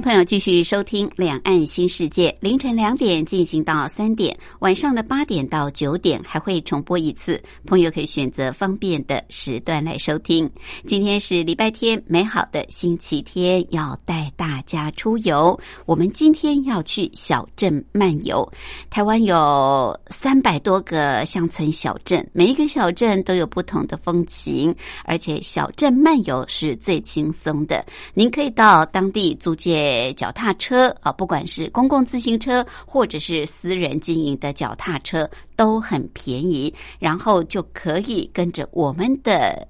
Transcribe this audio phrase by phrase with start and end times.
[0.00, 10.50] 朋友继续收听《两岸新世界》，凌晨两点进行到三点，晚上的八点到九点还会重播一次，朋友可以选择方便的时段来收听。
[10.86, 15.58] 今天是礼拜天，美好的星期天，要带大家出游。
[15.86, 18.46] 我们今天要去小镇漫游。
[18.90, 24.74] 台湾有三百多个乡村小镇，每一个小镇都有不同的风情，
[25.04, 27.82] 而且小镇漫游是最轻松的。
[28.12, 29.85] 您可以到当地租借。
[30.14, 36.72] 脚踏车啊，不管是公共自行车或者是私人经营的脚踏车，都很便宜。
[36.98, 39.66] 然后就可以跟着我们的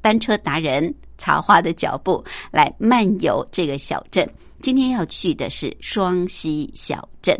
[0.00, 4.28] 单车达人茶花的脚步来漫游这个小镇。
[4.64, 7.38] 今天要去的是双溪小镇。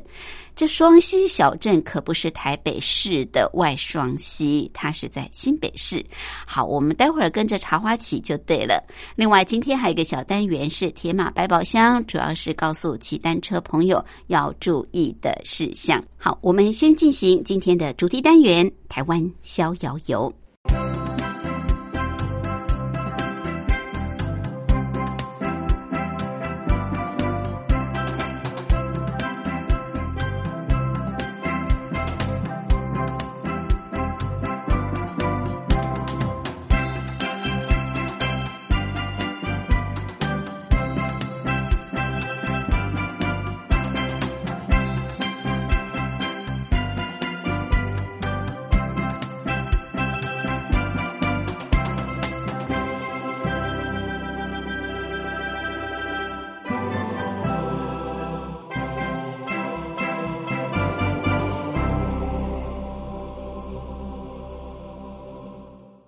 [0.55, 6.05] 这双溪小镇可不是台北市的外双溪，它是在新北市。
[6.47, 8.84] 好，我们待会儿跟着茶花起就对了。
[9.16, 16.05] 另外，今天还有一个小单元是铁马百宝箱，主要是告诉骑单车朋友要注意的事项。
[16.19, 20.31] 好，我们先进行今天的主题单元——台湾逍遥游。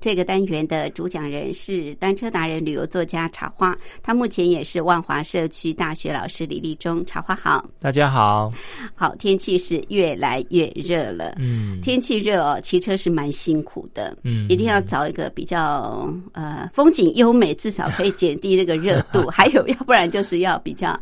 [0.07, 7.05] 这个单元的主讲人是单车达人、旅游作家茶花，他目前也是万华社区大学老师李立忠。
[7.05, 8.53] 茶花好，大家好。
[8.95, 11.35] 好，天气是越来越热了。
[11.41, 14.17] 嗯，天气热哦，骑车是蛮辛苦的。
[14.23, 19.27] 嗯，一定要找一个比较呃风景优美，至少可以减低那个热度。
[19.35, 20.97] 还有，要不然就是要比较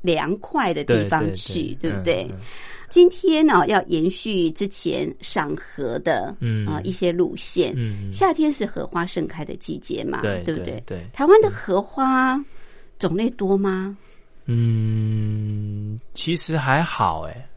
[0.00, 2.30] 凉快的地方去，对不对？
[2.94, 7.74] 今天呢，要延续之前赏荷的嗯啊一些路线。
[7.76, 10.80] 嗯，夏天是荷花盛开的季节嘛，对对不对？
[10.86, 12.40] 对，台湾的荷花
[13.00, 13.98] 种类多吗？
[14.44, 17.48] 嗯，其实还好哎，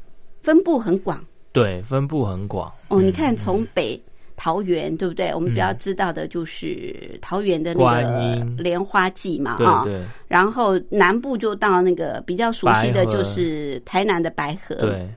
[0.42, 1.24] 分布很广。
[1.52, 2.74] 对，分布很广。
[2.88, 4.02] 哦，你看从北
[4.36, 5.32] 桃园，对不对？
[5.36, 9.84] 我们比较知道的就是桃园的那个莲花季嘛，啊。
[9.84, 10.02] 对。
[10.28, 14.74] 然后南部就到那个比较熟悉的就是台南的白河。
[14.78, 15.08] 对。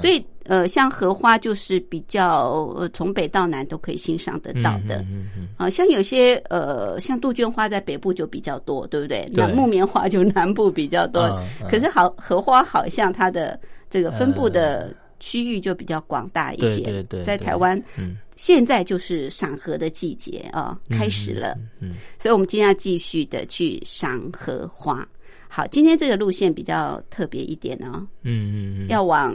[0.00, 4.98] 所以，呃，像荷花就是比较呃从北到南都可以欣赏得到的。
[5.02, 5.48] 嗯嗯。
[5.56, 9.24] 啊，像有些呃，像杜鹃花在北部就比较多，对不对？
[9.32, 11.40] 那木棉花就南部比较多。
[11.70, 13.58] 可是好荷花好像它的
[13.88, 16.82] 这个分布的区域就比较广大一点。
[16.82, 17.22] 对对对。
[17.22, 21.56] 在台湾，嗯，现在就是赏荷的季节啊，开始了。
[21.80, 21.94] 嗯。
[22.18, 25.06] 所以我们今天要继续的去赏荷花。
[25.48, 28.04] 好，今天这个路线比较特别一点哦。
[28.22, 28.88] 嗯嗯嗯。
[28.88, 29.32] 要往。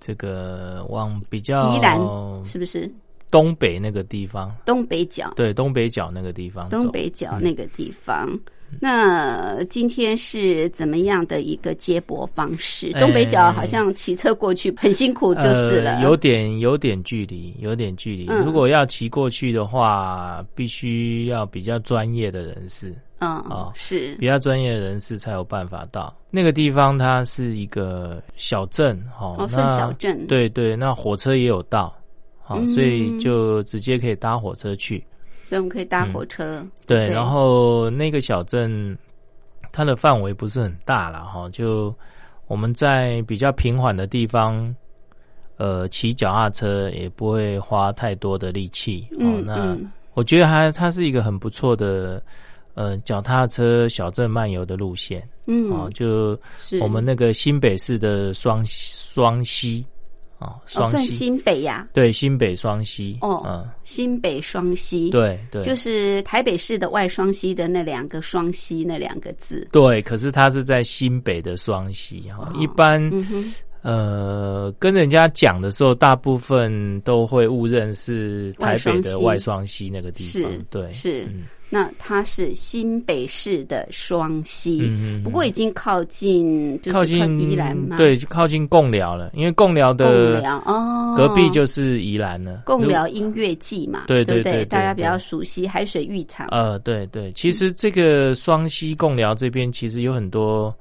[0.00, 2.00] 这个往比较宜兰
[2.44, 2.90] 是不是
[3.30, 4.54] 东北那个地方？
[4.64, 8.38] 东北角对，东北角那个地方，东北角那个地方。
[8.80, 12.92] 那今天是怎么样的一个接驳方式？
[12.94, 16.00] 东北角好像骑车过去很辛苦，就是了。
[16.02, 18.26] 有点有点距离，有点距离。
[18.44, 22.92] 如果要骑过去的话，必须要比较专业的人士。
[23.18, 26.98] 嗯啊，是比较专业的人士才有办法到那个地方。
[26.98, 30.26] 它是一个小镇，哦，算小镇。
[30.26, 31.94] 对对，那火车也有到，
[32.42, 35.02] 好，所以就直接可以搭火车去。
[35.42, 36.62] 所以我们可以搭火车。
[36.86, 38.96] 对，然后那个小镇，
[39.72, 41.48] 它的范围不是很大了哈。
[41.48, 41.94] 就
[42.48, 44.74] 我们在比较平缓的地方，
[45.56, 49.08] 呃，骑脚踏车也不会花太多的力气。
[49.18, 49.74] 嗯，那
[50.12, 52.22] 我觉得还它是一个很不错的。
[52.76, 56.38] 呃，脚踏车小镇漫游的路线，嗯，哦，就
[56.78, 59.82] 我们那个新北市的双双溪，
[60.40, 69.66] 哦，哦，双溪、算新北呀，对新北双溪哦嗯，新北双溪，，对对，就是台北市的外双溪的那两个双溪那两个字。
[69.72, 81.24] 对，可是它是在新北的双溪哈，一般嗯，呃跟人家讲的时候，大部分都会误认是台北的外外双溪那个地方是，对，是。
[81.24, 85.22] 嗯那它是新北市的双溪，嗯嗯嗯。
[85.24, 92.62] 不过已经靠近，就是靠近宜兰嘛，对，靠近贡寮了，因为贡寮的哦，隔壁就是宜兰了。
[92.64, 94.64] 贡寮音乐季嘛，对对对对？
[94.66, 100.72] 大家比较熟悉海水浴场，呃，对对，其实这个双溪贡寮这边其实有很多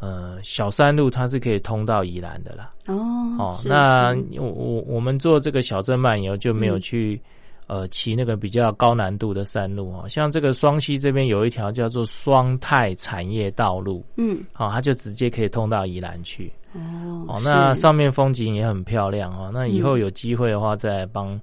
[0.00, 2.72] 呃小山路，它是可以通到宜兰的啦。
[2.86, 2.96] 哦
[3.38, 6.80] 哦，是那我我我们做这个小镇漫游就没有嗯。
[6.80, 7.20] 去、
[7.66, 16.52] 呃骑那个比较高难度的山路哦，像这个双溪这边有一条叫做双泰产业道路，嗯哦，它就直接可以通到宜兰去。
[16.72, 19.50] 哦哦，那上面风景也很漂亮哦。
[19.52, 21.40] 那以后嗯有机会的话，再帮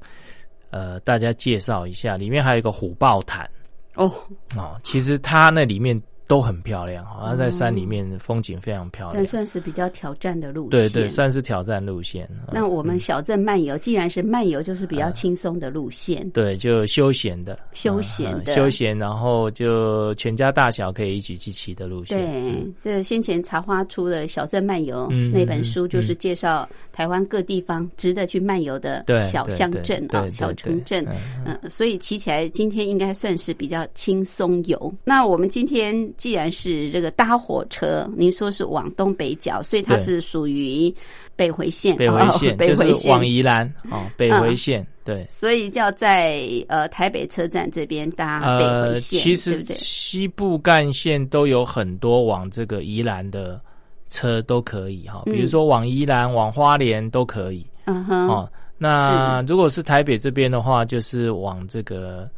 [0.69, 3.49] 呃大家介绍一下，里面还有一个虎豹潭
[3.95, 4.11] 哦
[4.55, 5.99] 哦，其实它那里面
[6.33, 9.23] 都很漂亮哦，它在山里面风景非常漂亮但。
[9.27, 10.71] 算是比较挑战的路线。
[10.71, 12.27] 对对，算是挑战路线。
[12.31, 16.27] 嗯那我们小镇漫游，既然是漫游，就是比较轻松的路线。
[16.31, 22.17] 对，就休闲的，休闲的嗯休闲，然后就全家大小可以一起去骑的路线。
[22.17, 31.05] 对，这先前茶花出的《小镇漫游》嗯那本书，嗯就是介绍台湾各地方值得去漫游的对小乡镇啊、小城镇
[31.45, 34.93] 嗯，所以骑起来今天应该算是比较轻松游。
[35.03, 40.89] 那我们今天既然是这个搭火车，您说是往东北角，所以它是属于
[41.35, 43.27] 北回线，北回线哦北回就是往。
[43.27, 45.27] 宜兰哦，北回线对。
[45.29, 49.75] 所以就要在呃台北车站这边搭北呃，回线，其实对？
[49.75, 53.59] 西部干线都有很多往这个宜兰的
[54.07, 58.49] 车都可以哈，嗯比如说往宜兰、往花莲都可以嗯哼，哦。
[58.77, 62.29] 那如果是台北这边的话，就是往这个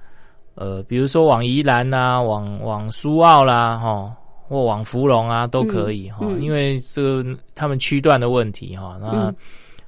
[0.55, 4.11] 呃，比如说往宜兰啦、往往苏澳啦，哈，
[4.47, 6.41] 或往芙蓉啊，都可以哈、嗯嗯。
[6.41, 7.23] 因为这个
[7.53, 9.35] 他们区段的问题哈，那、嗯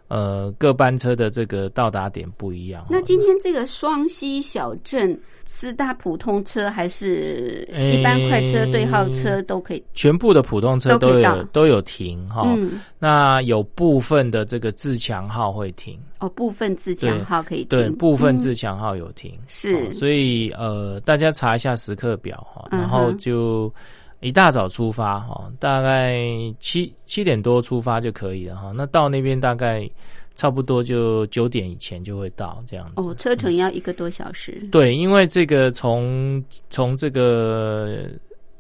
[0.08, 2.86] 呃各班车的这个到达点不一样。
[2.90, 9.84] 那今天这个双溪小镇是搭普通车还是一般快车、诶对号车都可以？
[9.94, 18.56] 全部的普通车都有都有停哈，嗯，那有部分的这个自强号会停，哦，部分自强号可以停，对，部分自嗯。
[18.56, 19.86] 强号有停，是。
[19.88, 23.72] 哦所以呃，大家查一下时刻表哈，然后就
[24.20, 26.20] 一大早出发哈，大概
[26.60, 28.72] 七七点多出发就可以了哈。
[28.76, 29.88] 那到那边大概
[30.36, 32.94] 差不多就九点以前就会到这样子。
[32.98, 34.68] 哦，车程要一个多小时。
[34.72, 38.10] 对，因为这个从从这个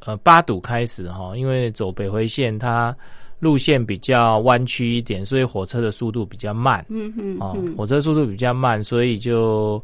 [0.05, 2.95] 呃八堵开始哈，因为走北回线它
[3.39, 6.85] 路线比较弯曲一点，所以火车的速度比较慢。
[6.89, 9.83] 嗯嗯哦嗯，火车速度比较慢，所以就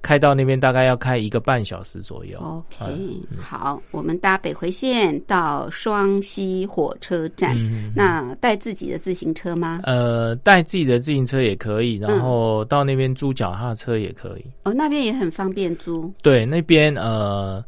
[0.00, 2.38] 开到那边大概要开一个半小时左右。
[2.38, 7.56] OK，嗯好，我们搭北回线到双溪火车站。
[7.58, 9.80] 嗯，那带自己的自行车吗？
[9.84, 14.44] 呃，带自己的自行车也可以，然嗯后到那边租脚踏车也可以。
[14.64, 16.12] 哦，那边也很方便租。
[16.22, 17.64] 对，那边呃，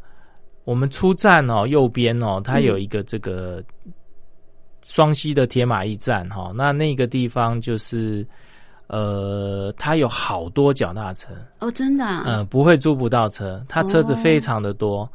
[0.64, 3.62] 我们出站哦，右边哦，它嗯有一个这个
[4.82, 8.26] 双溪的铁马驿站哈、哦，那那个地方就是
[8.92, 11.28] 呃，它有好多脚踏车，
[11.60, 12.24] 哦，真的、啊？
[12.26, 15.08] 嗯、不会租不到车，它车子非常的多。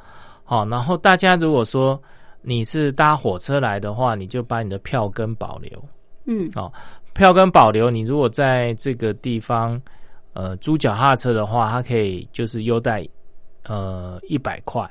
[0.46, 2.02] 好、然后大家如果说
[2.42, 5.72] 你是搭火车来的话，你就把你的票根保留。
[6.26, 6.72] 嗯，哦
[7.14, 9.82] 票根保留，你如果在这个地方
[10.32, 13.06] 呃租脚踏车的话，它可以就是优待
[13.66, 14.90] 呃一百块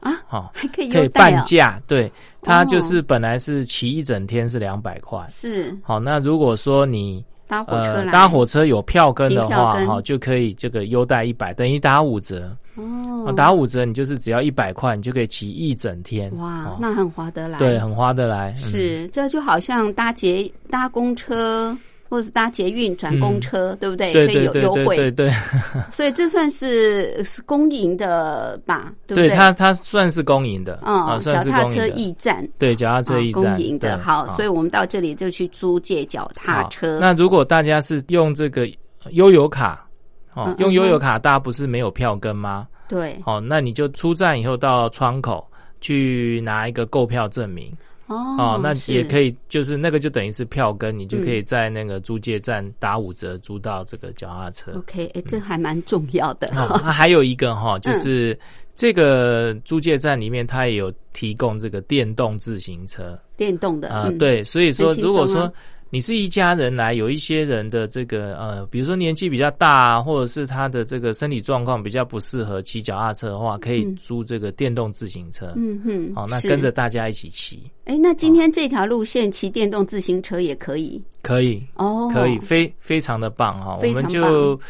[0.00, 1.08] 啊，好、还可以可以。
[1.08, 1.80] 半价。
[1.86, 5.24] 对，它就哦是本来是骑一整天是两百块。
[5.30, 8.04] 是好，那如果说你搭火车来。
[8.04, 12.56] 呃搭火车有票根的话，哈，就可以这个优待一百，等于打五折。
[12.74, 16.30] 哦，打五折，你就是只要一百块，你就可以骑一整天。
[16.36, 17.58] 哇哦，那很划得来。
[17.58, 18.54] 对，很划得来。
[18.58, 21.76] 嗯是，这就好像搭捷搭公车，
[22.08, 24.12] 或者是搭捷运转公车，对不对？
[24.12, 25.30] 可以有优惠对对
[25.90, 28.92] 所以这算是是公营的吧？
[29.06, 29.36] 对不对对？
[29.36, 31.88] 它它算是公营的，嗯，啊，脚算是踏车公营的。
[31.90, 32.48] 驿站。
[32.58, 36.98] 对，脚踏车驿啊站，公营的好，所以我们到这里就去租借脚踏好车。
[37.00, 38.66] 那如果大家是用这个
[39.10, 39.86] 悠游卡，
[40.34, 42.66] 哦嗯，用悠游卡，大家不是没有票根吗？
[42.88, 45.44] 对哦，那你就出站以后到窗口
[45.80, 47.72] 去拿一个购票证明
[48.06, 54.72] 哦哦，那也可以以，就是那个就等于是票根，你就可嗯以在那个租借站打五折租到这个脚踏车。
[54.76, 56.46] OK，哎，这还蛮重要的。
[56.48, 57.80] 哦，它还有一个哈，嗯。
[57.80, 58.38] 就是
[58.74, 63.18] 这个租借站里面，它也有提供这个电动自行车。
[63.36, 64.18] 电动的啊、嗯。
[64.18, 65.52] 对，所以说如果说
[65.88, 75.52] 你是一家人来，有一些人的这个呃，比如说年纪比较大，或者是他的这个身体状况比较不适合骑脚踏车的话，可以租这个电动自行车。
[75.56, 81.00] 嗯哼，好，那跟着大家一起骑，哎，那今天这条路线骑电动自行车也可以？
[81.22, 83.78] 可以，哦，可以，非非常的棒哈。
[83.80, 84.60] 我们就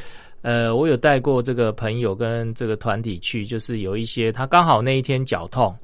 [0.47, 5.76] 呃，我有带过这个朋友跟这个团体去，就是有一些他刚好那一天脚痛，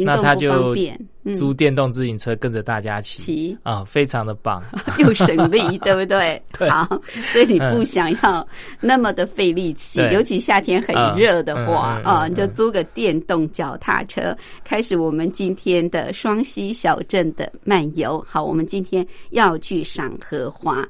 [0.00, 4.60] 那他就方便，嗯租电动自行车跟着大家骑骑啊，非常的棒。
[4.98, 6.42] 又省力， 对不对？
[6.58, 6.84] 对好，
[7.32, 8.44] 所以你不想要
[8.80, 18.20] 那么的费力气，尤其夏天很热的话啊，就租个电动脚踏车，开始我们今天的双溪小镇的漫游。
[18.28, 20.84] 好，我们今天要去赏荷花，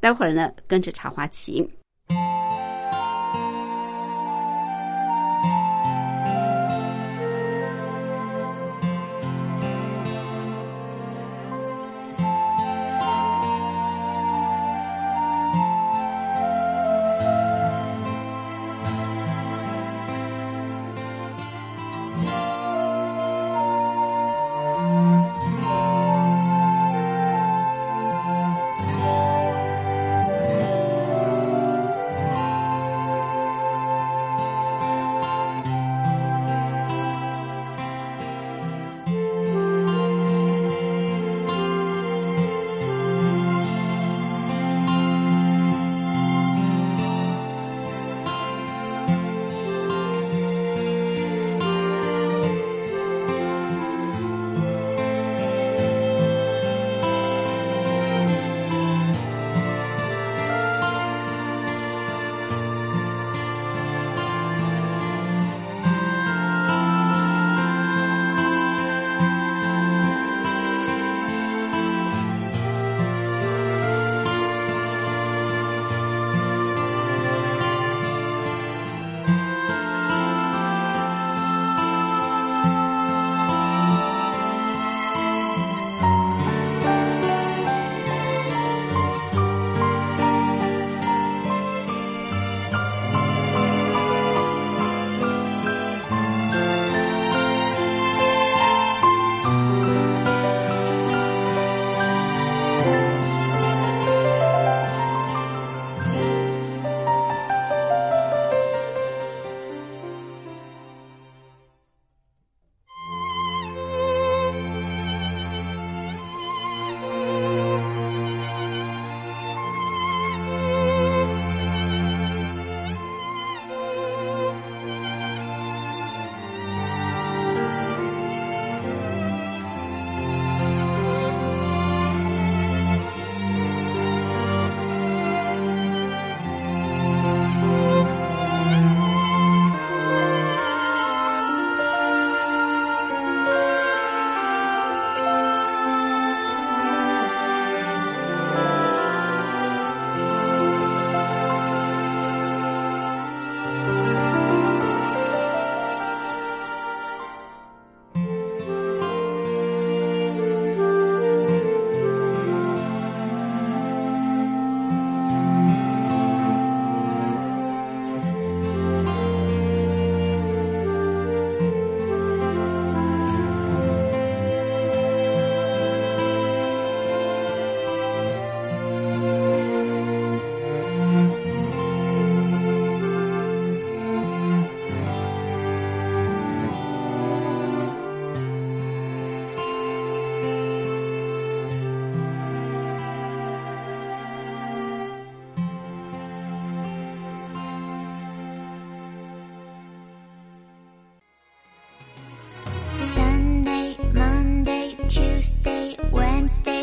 [0.00, 1.68] 待会儿呢跟着茶花骑。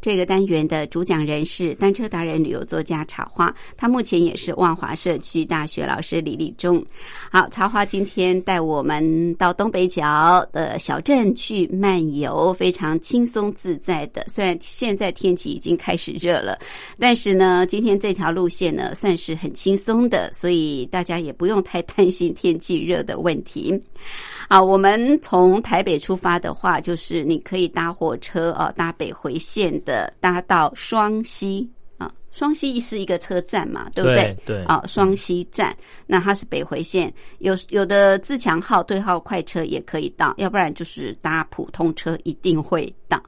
[0.00, 6.82] 这个单元的主讲人是单车达人、旅游作家茶花，他目前也是万华社区大学老师李立忠。
[7.30, 14.24] 好，茶花今天带我们到东北角的小镇去漫游，非常轻松自在的。
[14.28, 16.58] 虽然现在天气已经开始热了，
[16.98, 23.78] 但是呢，今天这条路线呢算是很轻松的，所以大家也不用太担心天气热的问题。
[24.48, 29.89] 啊，我们从台北出发的话，就是你可以搭火车啊，搭北回线的，
[30.20, 31.68] 搭到双溪
[31.98, 32.12] 啊。
[32.32, 34.36] 双溪是一个车站嘛，对不对？
[34.46, 43.22] 对啊，双溪站，那它是北回线，有有的自强号对号快车也可以到，要不然就是搭普通车一定会到。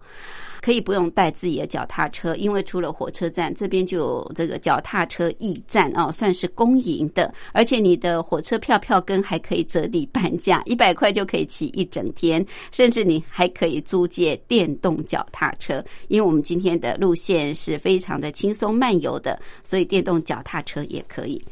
[0.62, 21.45] 可以不用带自己的脚踏车，因为除了火车站这边就有这个脚踏车驿站哦，算是公营的，而且你的火车票票根还可以折抵半价， 一百块就可以骑一整天，甚至你还可以租借电动脚踏车，因为我们今天的路线是非常的轻松漫游的，所以电动脚踏车也可以。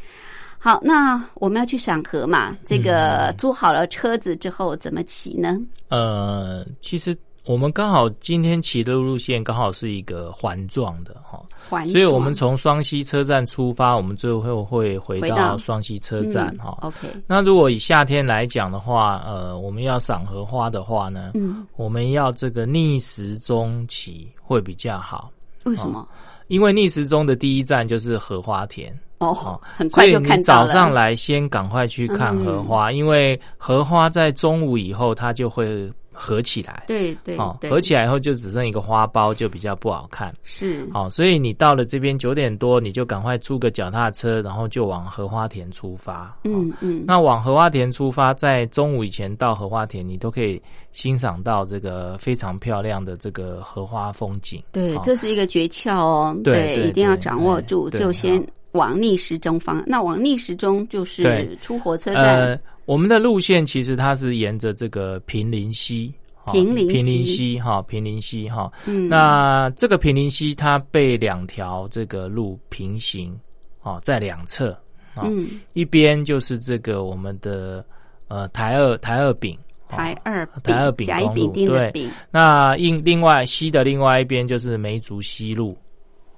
[0.62, 2.56] 好，那我们要去赏荷嘛？
[2.64, 5.58] 这个租好了车子之后怎么骑呢？
[5.88, 11.40] 呃，其实我们刚好今天骑的路线刚好是一个环状的哈，
[11.86, 16.78] 所以我们状从双溪车站出发，我们最后会回回到到双溪车站嗯哈。
[16.82, 25.30] OK，那如果以夏天来讲的话，呃，我们要赏荷花的话呢，嗯，我们要这个逆时钟骑会比较好，
[25.64, 26.06] 为什么？
[26.48, 28.96] 因为逆时钟的第一站就是荷花田。
[29.18, 36.84] 哦，很快就看到早上来先赶快去看荷花，因为荷花在中午以后它就会合起来。
[36.86, 40.32] 对对哦，合起来以后就只剩一个花苞，就比较不好看。
[40.42, 46.24] 是好、所以你到了这边九点多，你就赶快租个脚踏车，然后就往荷花田出发。
[46.24, 50.60] 哦嗯嗯，那往荷花田出发，在中午以前到荷花田，你都可以
[50.92, 54.62] 欣赏到这个非常漂亮的这个荷花风景。
[54.72, 56.36] 对，哦这是一个诀窍哦。
[56.44, 59.82] 对对一定要掌握住，就先往逆时钟方。
[59.86, 66.12] 那往逆时钟就是出火车站呃，我们的路线其实它是沿着这个平林溪。
[66.52, 73.38] 平林平林溪溪哈，平林溪哈，嗯，那这个平林溪它被两条这个路平行，
[73.82, 74.70] 哦，在两侧，
[75.14, 77.84] 哦嗯，一边就是这个我们的
[78.26, 79.54] 呃台二台二丙，
[79.90, 81.92] 哦台二台二丙公路对，
[82.32, 85.76] 那另另外西的另外一边就是梅竹西路，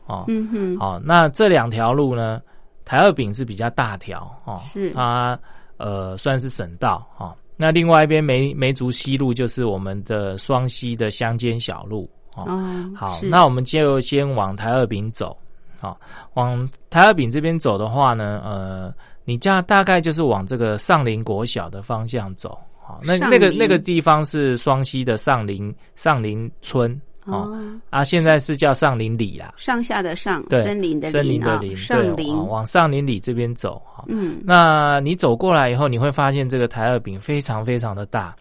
[0.06, 2.42] 哦，嗯哼，好、那这两条路呢，
[2.84, 4.90] 台二丙是比较大条哦，是。
[4.90, 5.38] 它
[5.82, 7.34] 呃算是省道哦。
[7.56, 12.44] 那另外一边梅梅竹西路就是我们的双溪的乡间小路哦。
[12.46, 15.36] 哦，好，那我们就先往台二丙走。
[15.78, 15.98] 好，
[16.34, 22.56] 往台二丙这边走的话呢，呃，你这样大概就是往这个上林国小的方向走。
[22.80, 29.54] 好，那那个那个地方是双溪的上林上林村哦，哦，啊，现在是叫上林里啦。
[29.56, 32.14] 上下的上，对，森林的森林的林，上林。
[32.16, 34.04] 对，往往上林里这边走哈。
[34.08, 38.34] 嗯，那你走过来以后，你会发现这个台二饼非常非常的大，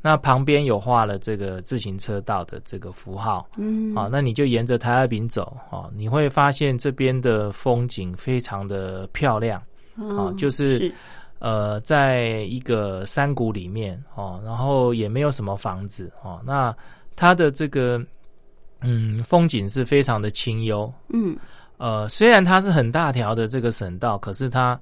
[0.00, 9.60] 那旁边有画了这个自行车道的这个符号，嗯，好，那你就沿着台二饼走，哦，你会发现这边的风景非常的漂亮，
[9.96, 10.94] 哦就是是。
[11.40, 16.70] 呃，在一个山谷里面哦，然后也没有什么房子哦，那
[17.16, 17.98] 它的这个
[18.82, 21.36] 嗯风景是非常的清幽，嗯，
[21.78, 24.78] 呃，虽然它是很大条的这个省道，可是它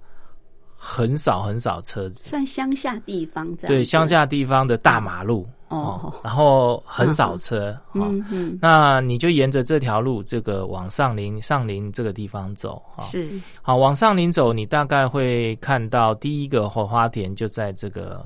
[0.76, 4.06] 很少很少车子，算乡下地方这样，对乡。
[4.06, 8.06] 下地方的大马路哦然后很少车哦。
[8.08, 13.02] 嗯嗯，那你就沿着这条路，这个往上林上林这个地方走啊。
[13.02, 13.28] 是
[13.60, 18.24] 好，往上林走，你大概会看到第一个火花田就在这个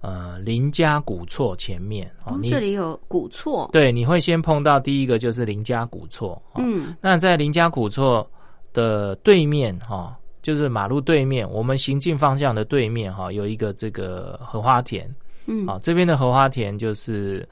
[0.00, 2.32] 呃林家古厝前面哦。
[2.32, 6.30] 哦，你这里有古厝，对，你会先碰到第一个就是林家古厝。
[6.52, 8.28] 哦嗯那在林家古厝
[8.72, 15.08] 的对面哈、就是马路对面，我们行进方向的对面哈、有一个这个荷花田。
[15.46, 17.48] 嗯，啊，这边的荷花田就是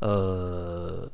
[0.00, 1.10] 呃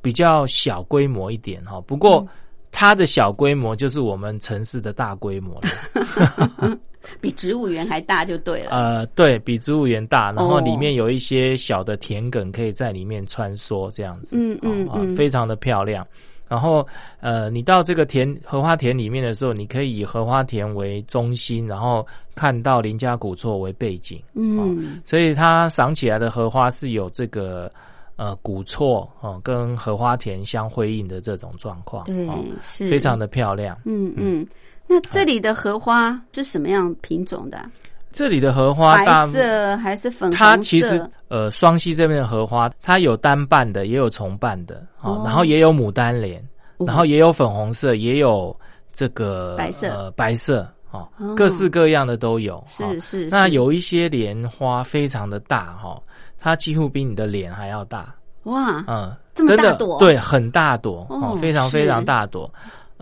[0.00, 2.26] 比较小规模一点哈、不过
[2.70, 6.78] 它的小规模就是我们城市的大规模了。
[7.20, 8.70] 比植物园还大就对了。
[8.70, 16.06] 呃，对比植物园大，然后哦里面有一些小的田埂可以在里面穿梭，这样子，嗯嗯哦啊嗯非常的漂亮。
[16.48, 16.86] 然后，
[17.20, 27.72] 呃，你到这个田荷花田里面的时候，你可以以荷花田为中心，然后看到林家古厝为背景，嗯，所以它赏起来的荷花是有这个
[28.16, 33.74] 呃古厝哦跟荷花田相辉映的这种状况，对哦，是非常的漂亮。
[33.86, 34.46] 嗯嗯。
[34.92, 37.56] 那这里的荷花是什么样品种的？
[37.56, 37.70] 啊？
[38.12, 40.36] 这里的荷花大白色还是粉红色？
[40.36, 45.22] 它其实呃，双溪这边的荷花，它有单瓣的，也有重瓣的，哦，哦。
[45.24, 46.38] 然后也有牡丹莲，
[46.76, 46.86] 哦。
[46.86, 48.54] 然后也有粉红色，也有
[48.92, 49.88] 这个白色。
[49.88, 52.62] 呃白色，哦哦，各式各样的都有。
[52.68, 53.28] 是哦是是。
[53.30, 56.02] 那有一些莲花非常的大哈、哦，
[56.38, 59.98] 它几乎比你的脸还要大，哇，嗯，这么真的大朵？
[59.98, 62.52] 对，很大朵哦哦，非常非常大朵。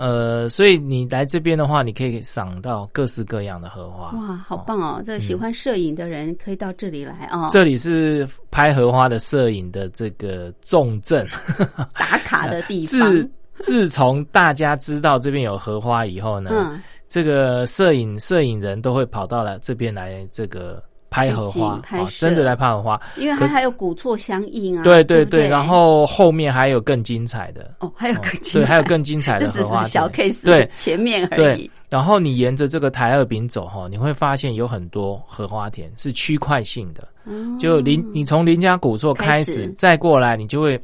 [0.00, 4.10] 呃，所以你来这边的话，你可以赏到各式各样的荷花。
[4.18, 5.02] 哇，好棒哦！
[5.04, 11.28] 这个喜欢摄影的人可以到这里来哦，嗯这里是拍荷花的摄影的这个重镇，
[11.92, 12.98] 打卡的地方。
[13.12, 13.30] 自
[13.62, 23.00] 自从大家知道这边有荷花以后呢，嗯，这个摄影摄影人都会跑到了这边来这个拍荷花哦真的在拍荷花。
[23.16, 24.82] 因为它还有古厝相应啊。
[24.84, 28.58] 对对对然后后面还有更精彩的，哦，还有更精彩。
[28.60, 30.70] 对，还有更精彩的 荷花是小田 case，对。
[30.76, 31.58] 前面而对。
[31.58, 40.80] 已。，然后你沿着这个台二饼走哈，你会发现有很多荷花田是区块性的，嗯就林你从林家古厝开开始始，再过来你就会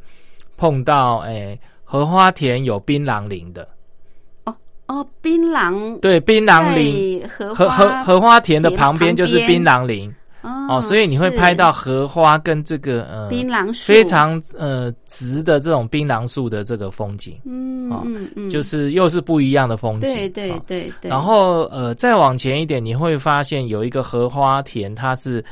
[0.57, 3.69] 碰到诶荷花田有槟榔林的，
[4.88, 10.09] 哦，槟榔对，槟榔林荷荷荷花荷花田的旁边就是槟榔林。
[10.09, 10.14] 哦
[10.68, 13.92] 哦，所以你会拍到荷花跟这个呃槟榔树。
[13.92, 20.88] 非常呃直的这种槟榔树的这个风景，嗯哦嗯嗯，就是又是不一样的风景，对对对。
[21.03, 25.44] 然后呃，再往前一点，你会发现有一个荷花田，它是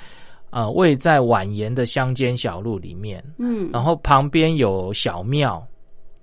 [0.51, 3.69] 呃位在蜿蜒的乡间小路里面，嗯。
[3.73, 5.61] 然后旁边有小庙，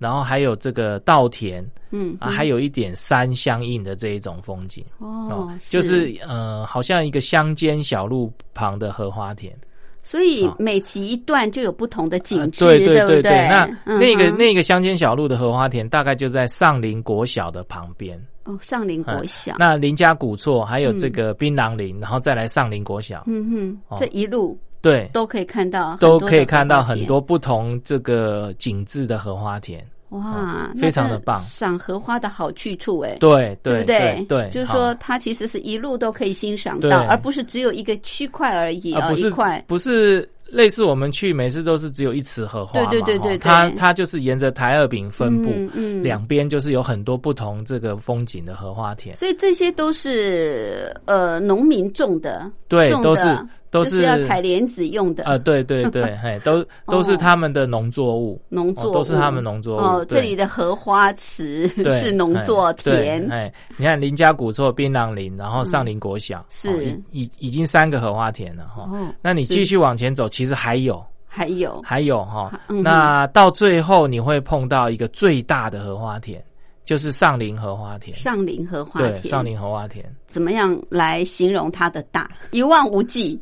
[0.02, 4.84] 然后还有这个稻田嗯啊，还有一点山相应的这一种风景。
[4.98, 9.56] 哦，就是呃，好像一个乡间小路旁的荷花田。
[10.02, 10.56] 所以哦。
[10.58, 18.20] 每骑一段就有不同的景呃致，对对对对，那嗯那个那个乡间小路的荷花田，大概就在上林国小的旁边。
[18.44, 23.96] 哦，上林国小，那林家古厝还有这个槟榔林，然后再来上林国小，嗯哼，哦。
[23.96, 29.82] 这一路对，都可以看到，都可以看到很多不同这个景致的荷花田。
[30.10, 31.40] 哇，非常的棒。
[31.40, 33.16] 赏荷花的好去处哎。
[33.18, 34.22] 对对不对？
[34.28, 39.64] 对对，就是说它其实是一路都可以欣赏到，而不是只有一个区块而已啊，啊不是一块。
[39.66, 53.22] 不是类似我们去每次都是只有一池荷花嘛，对对对对哈它它就是沿着台二饼分布，嗯嗯两边就是有很多不同这个风景的荷花田，所以这些都是呃农民种的，对，都是
[53.72, 55.24] 都就是要采莲子用的。
[55.24, 66.72] 呃，对对对， 嘿，都都是他们的农作物，农作都是他们农作物哦，这里的荷花池 是农作田，哎，你看林家古厝、槟榔林，然后上林国小，是哦
[67.10, 68.86] 已已已经三个荷花田了哈。
[68.92, 71.02] 哦那你继续往前走，其实还有。
[71.34, 71.80] 还有。
[71.82, 76.44] 还有哈嗯，那到最后你会碰到一个最大的荷花田，
[76.84, 78.16] 就是上林荷花田。
[78.16, 82.30] 上林荷花对，田，上林荷花田，怎么样来形容它的大？
[82.50, 83.40] 一望无际，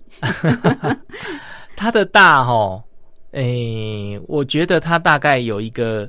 [1.77, 2.83] 它的大哈，
[3.33, 6.09] 诶，我觉得它大概有一个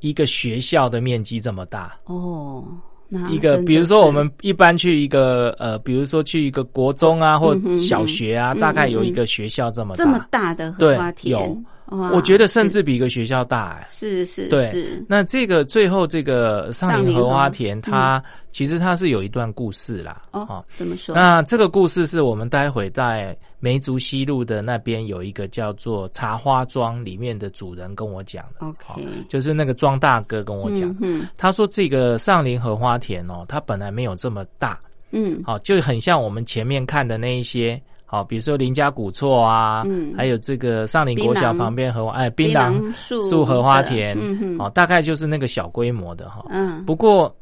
[0.00, 1.96] 一个学校的面积这么大。
[2.04, 2.64] 哦，
[3.08, 10.04] 那一个，比如说我们一般去一个呃，比如说去一个国中啊，或小学啊，嗯大概有嗯一个学校这么大。
[10.04, 13.86] 这么大的荷花田有，哇我觉得甚至比一个学校大哎。
[13.88, 20.22] 是是对是，那这个最后这个上林荷花田，它其实它是有一段故事啦。
[20.32, 21.14] 哦，怎么说？
[21.14, 28.66] 那这个故事是我们待会在梅竹西路的那边有一个叫做茶花庄里面的主人跟我讲的。
[28.66, 34.78] OK 好就是那个庄大哥跟我讲，嗯他说这个上林荷花田哦，它本来没有这么大。
[35.12, 40.14] 嗯好，就很像我们前面看的那一些，好，比如说林家古厝啊，嗯。
[40.16, 46.44] 还有这个上林国小旁边荷花，哎，槟榔树树荷花田，嗯嗯好，大概就是那个小规模的哈。
[46.48, 46.84] 嗯。
[46.84, 47.34] 不过，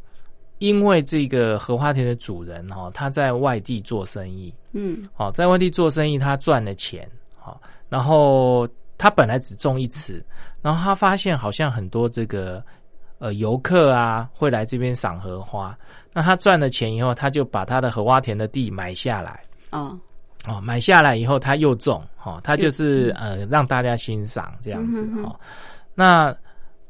[0.59, 5.07] 因为这个荷花田的主人哈，他在外地做生意，嗯。
[5.13, 7.07] 好，在外地做生意，他赚了钱，
[7.39, 10.25] 好，然后他本来只种一池，
[10.63, 12.65] 然后他发现好像很多这个
[13.19, 15.77] 呃游客啊会来这边赏荷花，
[16.13, 19.99] 那他赚了钱以后，他就把他的荷花田的地买下来，哦
[20.47, 25.31] 哦，买下来以后他又种，哦，他就是呃让大家欣赏这样子嗯哼哼。
[25.31, 25.37] 哦，
[25.95, 26.37] 那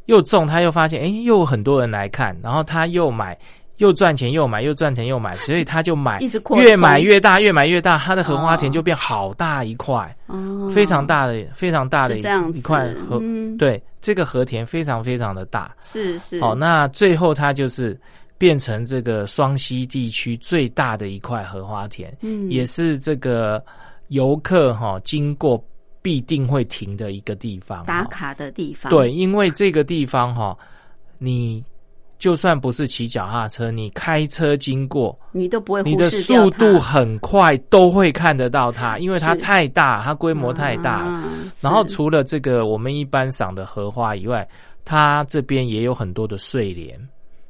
[0.07, 3.37] 又种，他又发现哎又很多人来看，然后他又买。
[3.79, 6.21] 又赚钱又买，又赚钱又买，所以他就买，
[6.57, 8.73] 越买越大，越买越大，他的荷花田哦。
[8.73, 12.17] 就变好大一块，哦，非常大的、非常大的
[12.55, 13.19] 一块荷。
[13.21, 13.59] 嗯。
[13.59, 15.75] 对，这个和田非常非常的大。
[15.81, 16.39] 是是。
[16.39, 17.99] 哦、那最后他就是
[18.37, 22.51] 变成这个双溪地区最大的一块荷花田，嗯。
[22.51, 23.65] 也是这个
[24.09, 25.63] 游客哈、经过
[26.03, 27.79] 必定会停的一个地方。
[27.81, 27.85] 哈。
[27.87, 30.57] 打卡的地方，对，因为这个地方哈、
[31.19, 31.65] 你
[32.19, 41.01] 就算不是骑脚踏车，你开车经过，你都不会你的速度很快，都会看得到它，因为它太大，它规模太大。
[41.01, 41.25] 啊
[41.61, 44.47] 然后除了这个我们一般赏的荷花以外，
[44.85, 46.99] 它这边也有很多的睡莲，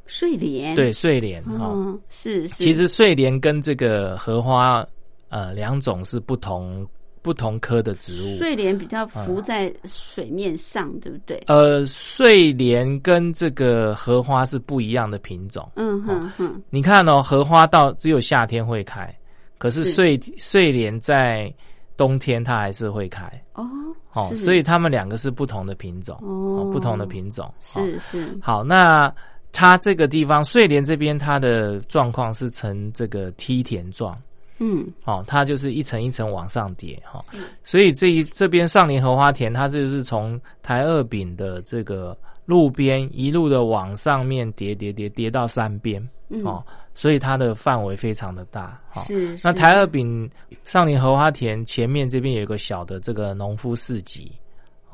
[0.06, 1.72] 睡莲，对睡莲哦。
[1.74, 4.86] 嗯，是是，其实睡莲跟这个荷花
[5.28, 6.86] 呃两种是不同
[7.22, 8.36] 不同科的植物。
[8.36, 11.42] 睡莲比较浮在水面上，对不对？
[11.46, 15.66] 呃，睡莲跟这个荷花是不一样的品种。
[15.76, 19.12] 嗯哼哼，你看哦，荷花到只有夏天会开，
[19.56, 21.52] 可是是睡睡莲在
[21.96, 23.24] 冬天它还是会开。
[23.54, 23.66] 哦，
[24.12, 27.46] 哦，所以它们两个是不同的品种，哦不同的品种。
[27.46, 29.10] 哦是是，好，那
[29.54, 34.14] 它这个地方睡莲这边它的状况是呈这个梯田状。
[34.58, 37.24] 嗯，哦，它就是一层一层往上叠哈、
[37.64, 46.40] 所以这一这边上林荷花田，它就是从台二丙的这个路边一路的往上面叠叠叠叠到山边、嗯。
[46.44, 46.64] 哦，
[46.94, 49.46] 所以它的范围非常的大哈、是是。
[49.46, 50.30] 那台二丙
[50.64, 54.30] 上林荷花田前面这边有一个小的这个农夫市集，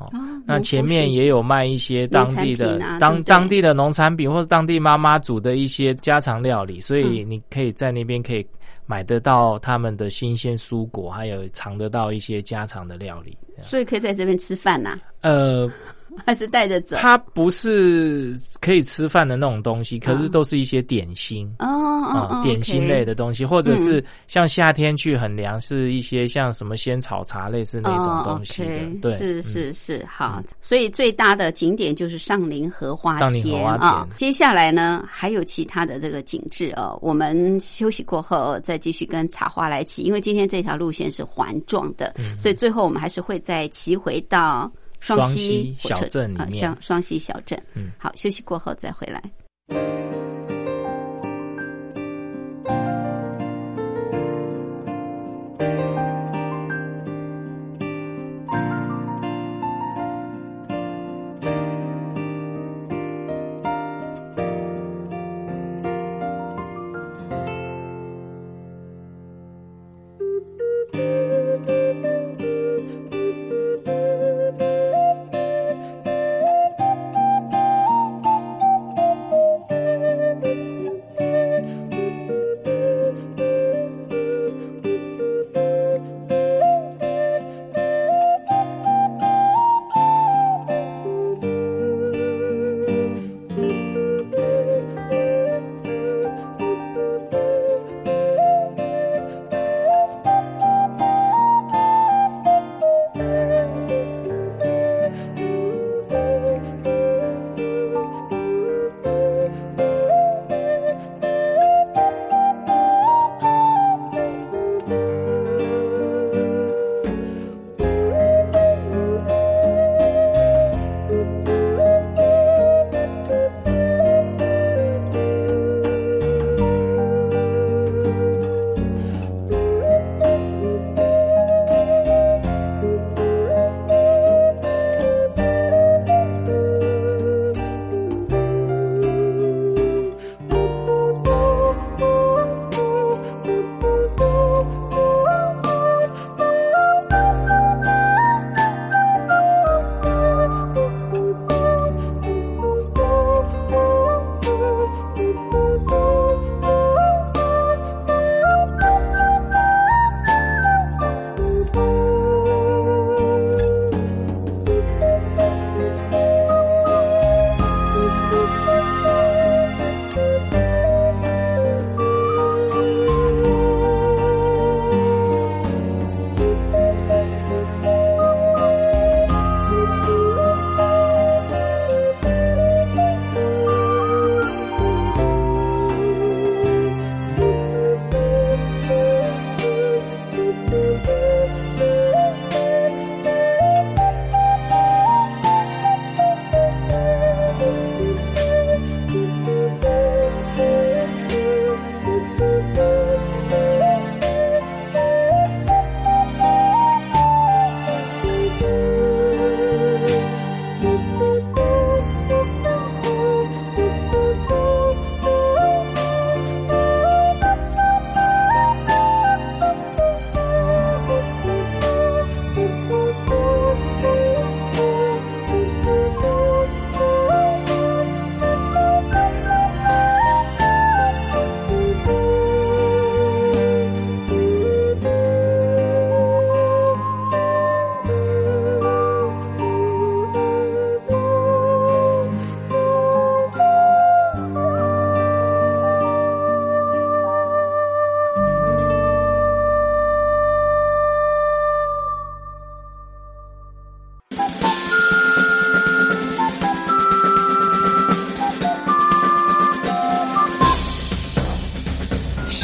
[0.01, 0.11] 哦。
[0.45, 7.13] 那前面也有卖一些当地的、当当地的农产品，或者当地妈妈煮的一些家常料理，所嗯。
[7.13, 8.45] 以你可以在那边可以
[8.85, 13.37] 买得到他们的新鲜蔬果，还有尝得到一些家常的料理。
[13.61, 15.69] 所以可以在这边吃饭呐，呃，
[16.25, 16.95] 还是带着走？
[16.97, 21.51] 它不是可以吃饭的那种东西，可是嗯都是一些点心。
[21.59, 28.63] 哦哦点心类的东西，或者嗯是像夏天去很凉，是一些像什么仙草茶类似那种东西
[29.01, 34.07] 对，是嗯是是，好，所以最大的景点就是上林荷花上林荷花田啊。
[34.17, 36.97] 接下来呢，还有其他的这个景致哦。
[37.01, 44.69] 我们休息过后再继续跟茶花来骑，因为今天这条路线是环状的，所以最后我们还是会再骑回到
[45.01, 47.61] 双溪小镇里啊，面像双溪小镇。
[47.73, 49.21] 嗯，好，休息过后再回来。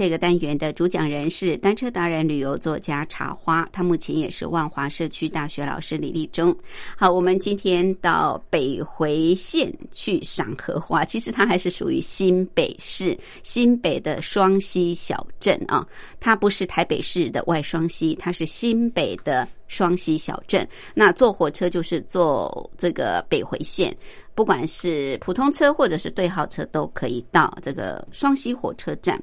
[0.00, 6.56] 这个单元的主讲人是单车达人、旅游作家茶花，他目前也是万华社区大学老师李立忠。
[6.96, 15.86] 好，我们今天到北回县去赏荷花，其实它还是属于新北市新北的双溪小镇啊，
[16.18, 20.66] 它不是台北市的外双溪，它是新北的双溪小镇。
[20.94, 23.94] 那坐火车就是坐这个北回线，
[24.34, 29.22] 不管是普通车或者是对号车都可以到这个双溪火车站。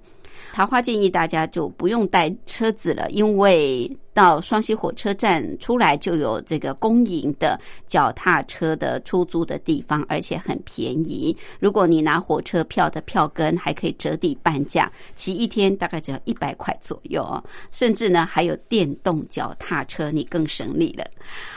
[0.58, 11.38] 桃花建议大家就不用带车子了，因为到双溪火车站出来就有这个公营的脚踏车的出租的地方，而且很便宜。
[11.60, 17.44] 如果你拿火车票的票根，还可以折抵半价，骑一天大概只要一百块左右哦。
[17.70, 21.06] 甚至呢，还有电动脚踏车，你更省力了。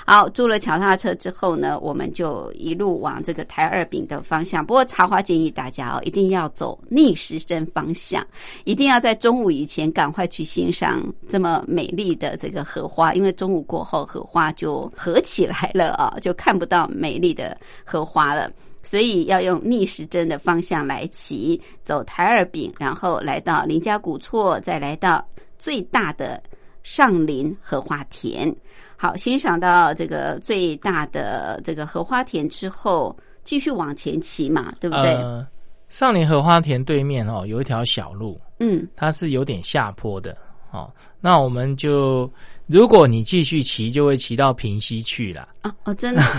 [0.05, 4.63] 好，租了脚踏车之后呢，我们就一路往这个台二饼的方向。
[4.67, 8.23] 不过茶花建议大家哦，一定要走逆时针方向，
[8.65, 18.51] 一定要在中午以前赶快去欣赏这么美丽的这个荷花，因为中午过后荷花就合起来了啊，就看不到美丽的荷花了。
[18.83, 25.23] 所以要用逆时针的方向来骑，走台儿饼，然后来到林家古厝，再来到
[25.59, 26.43] 最大的
[26.83, 28.53] 上林荷花田。
[28.97, 35.13] 好，欣赏到这个最大的这个荷花田之后，继续往前骑嘛，对不对？
[35.13, 35.47] 呃，
[35.91, 40.35] 上林荷花田对面哦，有一条小路，嗯，它是有点下坡的
[40.71, 40.91] 哦。
[41.21, 42.31] 那我们就，
[42.67, 45.49] 如果你继续骑，就会骑到平溪去了。
[45.63, 46.23] 哦哦，真的。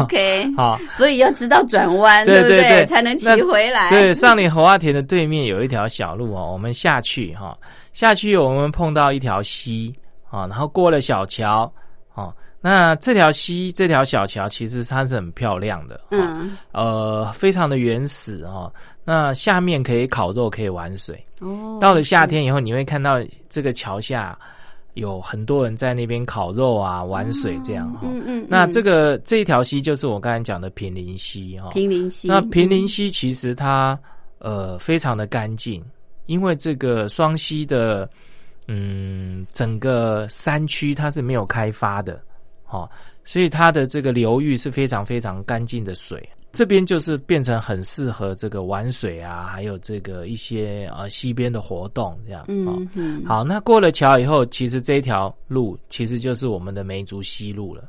[0.00, 3.88] OK，好，所以要知道转弯，不对对对才能骑回来。
[3.88, 7.56] 对，上林荷花田的对面有一条小路哦，我们下去哈、
[7.92, 9.94] 下去我们碰到一条溪
[10.28, 11.72] 啊、然后过了小桥哦。
[12.62, 18.72] 那这条溪这条小桥其实它是很漂亮的，哦、嗯，呃，非常的原始哦。
[19.04, 21.22] 那下面可以烤肉，可以玩水。
[21.40, 23.16] 哦，到了夏天以后，你会看到
[23.48, 24.38] 这个桥下
[24.94, 33.98] 有很多人在那边烤肉啊、玩水这样哈、嗯嗯，那这个个这一条溪就是我刚才讲的平林溪哈、平林溪，那平林溪其实它
[34.38, 35.82] 呃非常的干净，
[36.26, 38.08] 因为这个双溪的
[38.68, 42.22] 嗯整个山区它是没有开发的，
[42.72, 42.88] 哦，
[43.24, 46.26] 所以它的这个流域是非常非常干净的水。
[46.52, 52.42] 这边就是变成很适合这个玩水啊，还有这个一些呃溪边的活动这样。
[52.42, 57.84] 哦嗯嗯，好，那过了桥以后，其实这一条路其实就是我们的梅竹西路了。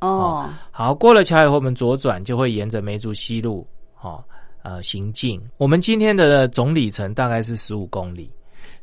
[0.00, 3.66] 哦，好，过了桥以后，我们左转就会沿着梅竹西路，
[4.00, 4.24] 哦，
[4.62, 5.38] 呃，行进。
[5.58, 8.30] 我们今天的总里程大概是十五公里，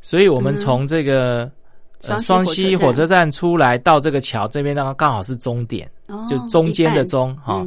[0.04, 1.52] 所以我们从这个、呃
[2.04, 7.66] 双双溪火车站出来到这个桥这边，刚刚好是终点，哦就中间的中哈、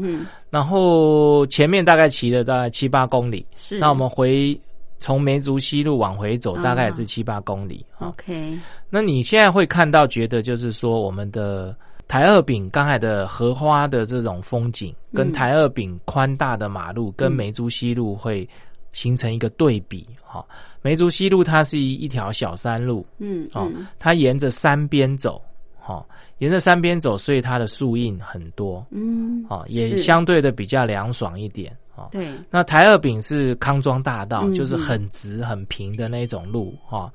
[0.51, 4.59] 然后前面大概骑了大概七八公里，是，那我们回
[5.01, 8.09] 从梅竹西路往回走，大概也啊是七八公里啊。
[8.09, 8.59] OK，
[8.91, 11.75] 那你现在会看到，觉得就是说，我们的
[12.07, 15.33] 台二饼刚才的荷花的这种风景，跟嗯。
[15.33, 17.35] 台二饼宽大的马路，跟嗯。
[17.35, 18.49] 梅竹西路会
[18.97, 20.09] 形成一个对比。
[20.25, 20.43] 哈、
[20.81, 23.87] 梅竹西路它是一一条小山路，嗯哦嗯。
[23.99, 25.43] 它沿着山边走，
[25.79, 26.03] 哈、
[26.39, 32.09] 沿着山边走，所以它的树荫很多，嗯，哦，也相对的比较凉爽一点，哦。
[32.11, 37.13] 对，那台二丙是康庄大道，嗯就是很直很平的那种路哈、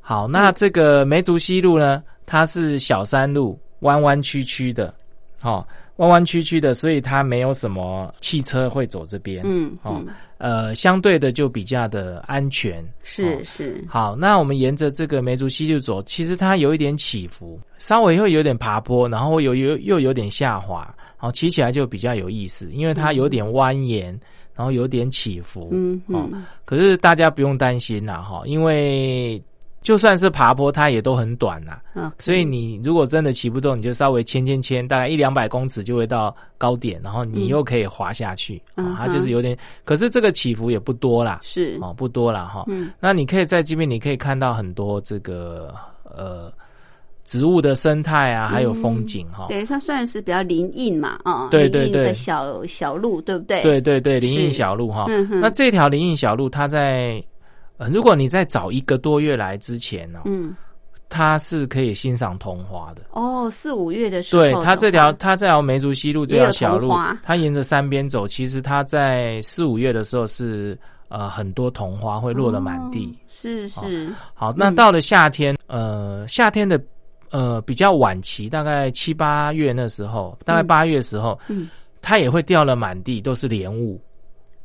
[0.00, 4.94] 好，那这个梅竹西路呢，它是小山路，弯弯曲曲的，
[5.42, 5.66] 哦，
[5.98, 12.84] 弯弯曲曲的，所以它没有什么汽车会走这边，嗯哦嗯，呃，相对的就比较的安全。
[13.02, 20.82] 是哦是，好，那我们沿着这个梅竹溪就走，其实它有一点起伏，稍微会有点爬坡，然后有有又有点下滑，
[21.18, 24.16] 然后骑起来就比较有意思，因为它有点蜿蜒，
[24.54, 25.68] 然后有点起伏。
[25.72, 29.42] 嗯哦嗯，可是大家不用担心啦，哈，因为
[29.80, 38.56] 就算是爬坡，它也都很短呐、嗯，所以你如果真的骑不动，你就稍微牵牵牵，大概一两百公尺就会到高点，然后你又可以滑下去。
[38.74, 42.64] 哦，嗯它就是有点，可是这个起伏也不多啦，是，哦，不多啦哈。
[42.66, 45.72] 嗯那你可以在这边，你可以看到很多这个
[46.04, 46.52] 呃
[47.24, 49.46] 植物的生态啊，还有风景哈。
[49.48, 53.62] 对，它算是比较林荫嘛，啊，对对对的小小路，对不对？
[53.62, 55.06] 对对对，林荫小路哈。
[55.08, 57.22] 嗯哼那这条林荫小路，它在
[57.78, 60.54] 呃，如果你在早一个多月来之前呢、嗯，
[61.08, 63.02] 它是可以欣赏桐花的。
[63.12, 73.06] 哦，四五月的时候对它这条，它这条梅竹西路这条小路它沿着山边走，其实它在四五月的时候是呃很多桐花会落得满地。
[73.06, 76.82] 哦是是，好，那到了夏天，呃，夏天的
[77.30, 81.68] 呃比较晚期，大概七八月那时候，大概八月时候，嗯，
[82.02, 84.00] 它也会掉了满地，都是莲雾，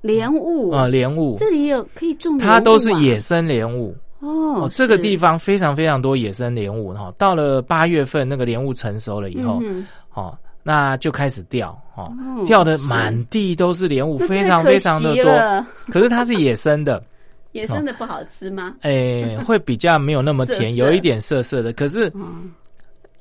[0.04, 3.96] 莲雾，啊，莲雾，这里有可以种它都是野生莲雾。
[4.20, 7.12] 哦哦，，这个地方非常非常多野生莲雾哈。
[7.18, 15.32] 到了八月份，那个莲雾成熟了以后，嗯哦，那就开始掉哦，哦掉的是满地都是莲雾，非常非常的多。
[15.92, 17.04] 可是它是野生的，
[17.54, 18.76] 野生的不好吃吗？
[18.82, 21.74] 诶、 会比较没有那么甜，有一点涩涩的。
[21.74, 22.52] 可是嗯，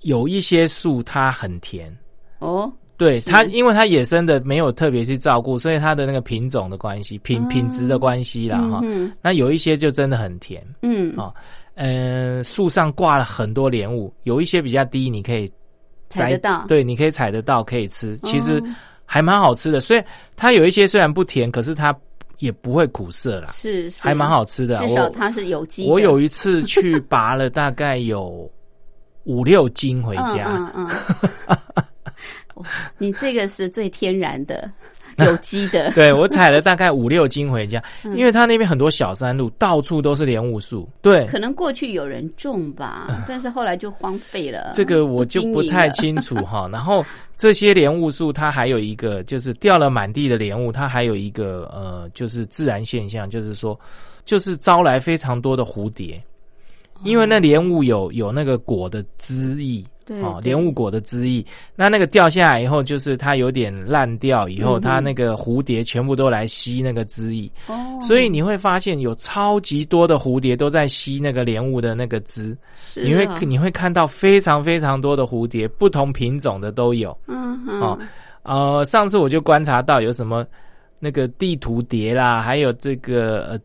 [0.02, 1.92] 有一些树它很甜，
[2.38, 8.80] 哦，是对它，因为它野生的没有特别去照顾，所以它的那个品种的关系、品哦品质的关系啦哈。
[8.84, 9.12] 嗯。
[9.20, 11.34] 那有一些就真的很甜，嗯，哦
[11.74, 15.48] 嗯，树上挂了很多莲雾，有一些比较低，你可以
[16.08, 18.74] 摘采得到，对，你可以采得到，可以吃，其实哦。
[19.04, 19.80] 还蛮好吃的。
[19.80, 20.02] 所以
[20.36, 21.94] 它有一些虽然不甜，可是它
[22.38, 25.86] 也不会苦涩啦，是是，还蛮好吃的至少它是有机。
[25.88, 28.50] 我有一次去拔了大概有
[29.24, 31.26] 五六斤回家，嗯 嗯嗯。
[31.48, 31.84] 哇
[32.98, 34.70] 你这个是最天然的，
[35.18, 35.90] 有机的。
[35.96, 40.88] 对我采了大概五六斤回家，嗯因为它那边很多小山路，到处都是莲雾树。
[41.00, 44.70] 对，可能过去有人种吧，但是后来就荒废了。
[44.74, 46.68] 这个我就不太清楚哈。
[46.72, 47.04] 然后
[47.36, 53.78] 这些莲雾树，它还有一个就是掉了满地的莲雾，它还有一个呃，就是自然现象，就是说，
[54.24, 56.22] 就是招来非常多的蝴蝶，
[57.02, 59.84] 因为那莲雾有有那个果的汁液。
[60.04, 61.44] 对莲雾果的汁液，
[61.76, 77.16] 那那个掉下来以后，就是它有点烂掉以后，嗯它那个蝴蝶全部都来吸那个汁液，哦，所以你会发现有超级多的蝴蝶都在吸那个莲雾的那个汁，是你会啊你会看到非常非常多的蝴蝶，不同品种的都有。
[77.26, 77.98] 嗯嗯哦
[78.44, 80.44] 呃，上次我就观察到有什么
[80.98, 83.58] 那个地图蝶啦，还有这个呃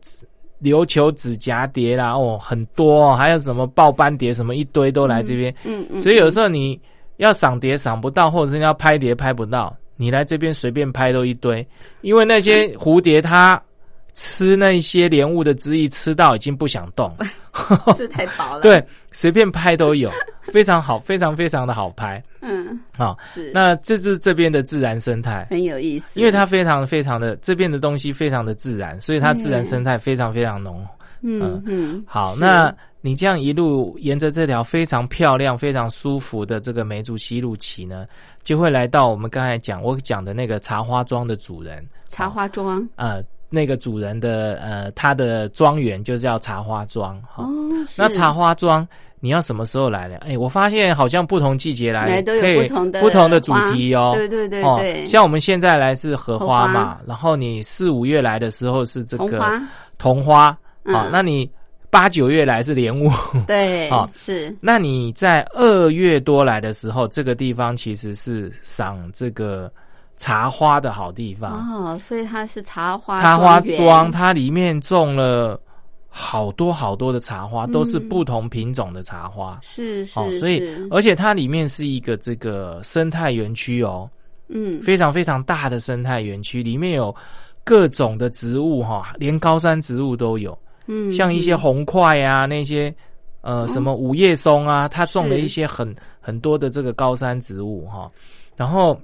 [0.62, 5.54] 琉球指甲蝶啦，哦，很多、哦，还有什么豹斑蝶，什么一堆都来这边。
[5.64, 6.80] 嗯嗯，所以有时候你
[7.18, 11.66] 要赏蝶赏不到，或者是要拍蝶拍不到，你来这边随便拍都一堆，
[12.00, 13.60] 因为那些蝴蝶它
[14.14, 17.12] 吃那些莲雾的汁液吃到已经不想动，
[17.96, 20.10] 这太薄了。，对，随便拍都有，
[20.52, 22.22] 非常好，非常非常的好拍。
[22.40, 23.50] 嗯，好、是。
[23.52, 30.84] 那这是这边的自然生态，很有意思，因为它非常非常的这边的东西非常的自然，所以它自然生态非常非常浓。
[31.22, 32.04] 嗯嗯。
[32.06, 38.06] 好，那你这样一路沿着这条非常漂亮、非常舒服的这个梅竹西路骑呢，
[38.42, 42.88] 就会来到我们刚才讲我讲的那个茶花庄的主人，茶花庄。
[42.96, 47.44] 呃，那个主人的呃，他的庄园就叫茶花庄哈。
[47.44, 47.50] 哦，
[47.96, 48.86] 那茶花庄
[49.20, 50.16] 你要什么时候来呢？
[50.20, 54.12] 哎，我发现好像不同季节来来都有可以不同的不同的主花题哦。
[54.14, 59.62] 对对对哦对，像我们现在来是荷花荷嘛，然后你四五月来的时候是这个红花，
[59.98, 61.10] 桐花，啊、嗯。
[61.10, 61.50] 那你
[61.90, 63.10] 八九月来是莲雾，
[63.46, 64.54] 对，好 是。
[64.60, 69.72] 那你在二月多来的时候，这个地方其实是赏这个
[70.18, 71.50] 茶花的好地方。
[71.72, 75.58] 哦，所以它是茶花茶花庄它里面种了
[76.08, 79.58] 好多好多的茶花，都是嗯不同品种的茶花。
[79.62, 84.10] 是是，哦，所以而且它里面是一个这个生态园区哦，
[84.48, 84.80] 嗯。
[84.82, 87.14] 非常非常大的生态园区，里面有
[87.62, 90.58] 各种的植物哈、连高山植物都有。
[90.86, 91.58] 嗯，像一些嗯。
[91.58, 92.92] 红块啊，那些
[93.42, 98.10] 呃什么五叶松啊，它种了一些很很多的这个高山植物哈，
[98.56, 98.98] 然后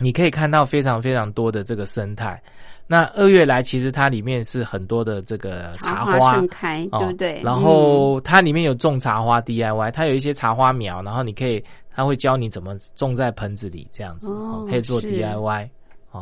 [0.00, 2.42] 你可以看到非常非常多的这个生态。
[2.86, 7.40] 那二月来，其实它里面是很多的这个茶花花盛开，哦对不对？
[7.44, 11.62] 然嗯后它里面有种茶花 DIY，它有一些茶花苗，然后你可以，
[11.94, 14.32] 它会教你怎么种在盆子里，这样子、
[14.68, 15.68] 可以做 DIY。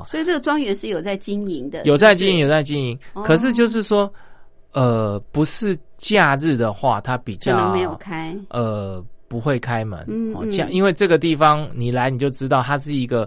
[0.04, 2.98] 所以这个庄园是有在经营的，有在经营，有在经营。
[3.14, 4.12] 哦可是就是说，
[4.72, 10.04] 呃，不是假日的话，它比较没有开，呃不会开门。
[10.06, 13.26] 嗯这样因为这个地方你来你就知道，它是一个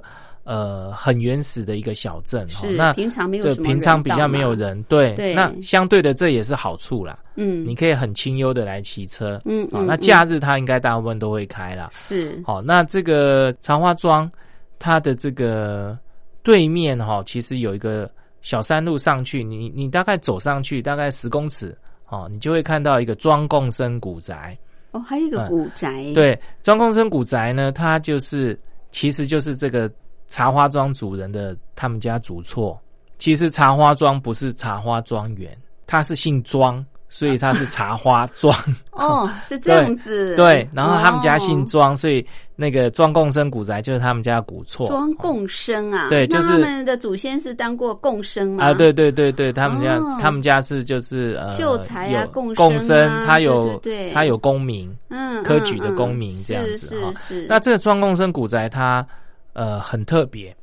[0.52, 2.68] 呃很原始的一个小镇哈。
[2.68, 9.36] 是那平常没有平常比较没有，人，对对那相对的这也是好处啦，嗯，你可以很清幽的来骑车。
[9.38, 11.90] 哦，嗯嗯嗯那假日它应该大部分都会开啦。
[11.94, 14.30] 是好、那这个长花庄
[14.78, 15.98] 它的这个
[16.44, 18.10] 对面哈、其实有一个
[18.42, 21.74] 小山路上去，你你大概走上去大概十公尺，
[22.10, 24.58] 哦，你就会看到一个庄共生古宅。
[24.92, 29.90] 哦，还有一个嗯古宅，，对，庄共生古宅呢，它就是其实就是这个
[30.32, 32.80] 茶花庄主人的他们家主错。
[33.20, 35.56] 其实茶花庄不是茶花庄园，
[35.86, 38.52] 他是姓庄，所以他是茶花庄。
[38.94, 42.26] 哦， 是这样子，对，然后他们家姓哦庄，所以
[42.56, 44.88] 那个庄共生古宅就是他们家的古厝。
[44.88, 48.66] 庄共生啊，对就是他们的祖先是当过共生吗？
[48.66, 59.06] 啊，对对对对，他们家、哦他们家是就是呃秀才啊有共共生啊他有对他有功名，嗯，科举的嗯功名这样子是哈是是，那这个庄共生古宅它
[59.54, 60.56] 呃很特别。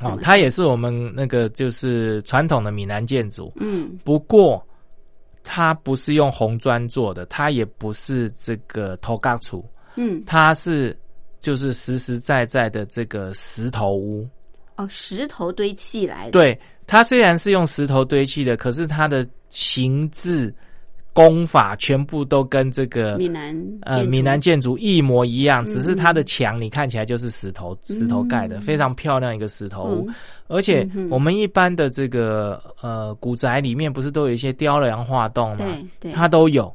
[0.00, 3.96] 哦它也是我们那个就是传统的闽南建筑，嗯。
[4.02, 4.66] 不过
[5.44, 9.64] 它不是用红砖做的，它也不是这个头盖厝，
[9.94, 10.98] 嗯，它是
[11.38, 14.28] 就是实实在在的这个石头屋。
[14.76, 16.58] 哦，石头堆砌来的，，对，
[16.88, 20.52] 它虽然是用石头堆砌的，可是它的形制、
[21.14, 29.84] 工法全部都跟这个闽南呃闽南建筑一模一样，嗯只是它的墙你看起来就是石头石头盖的，非常漂亮一个石头。
[29.84, 30.06] 屋。
[30.08, 30.14] 嗯。
[30.48, 35.64] 而且我们一般的这个呃古宅里面不是都有一些雕梁画栋吗？
[36.00, 36.70] 对对，它都有，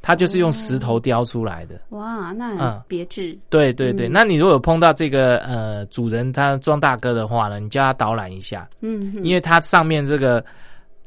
[0.00, 1.78] 它就是用石头雕出来的。
[1.90, 2.58] 哇，那嗯。
[2.58, 4.12] 很别致，对对对，嗯。
[4.12, 9.24] 那你如果碰到这个呃主人他庄大哥的话呢，你叫他导览一下，嗯，嗯。
[9.24, 10.42] 因为它上面这个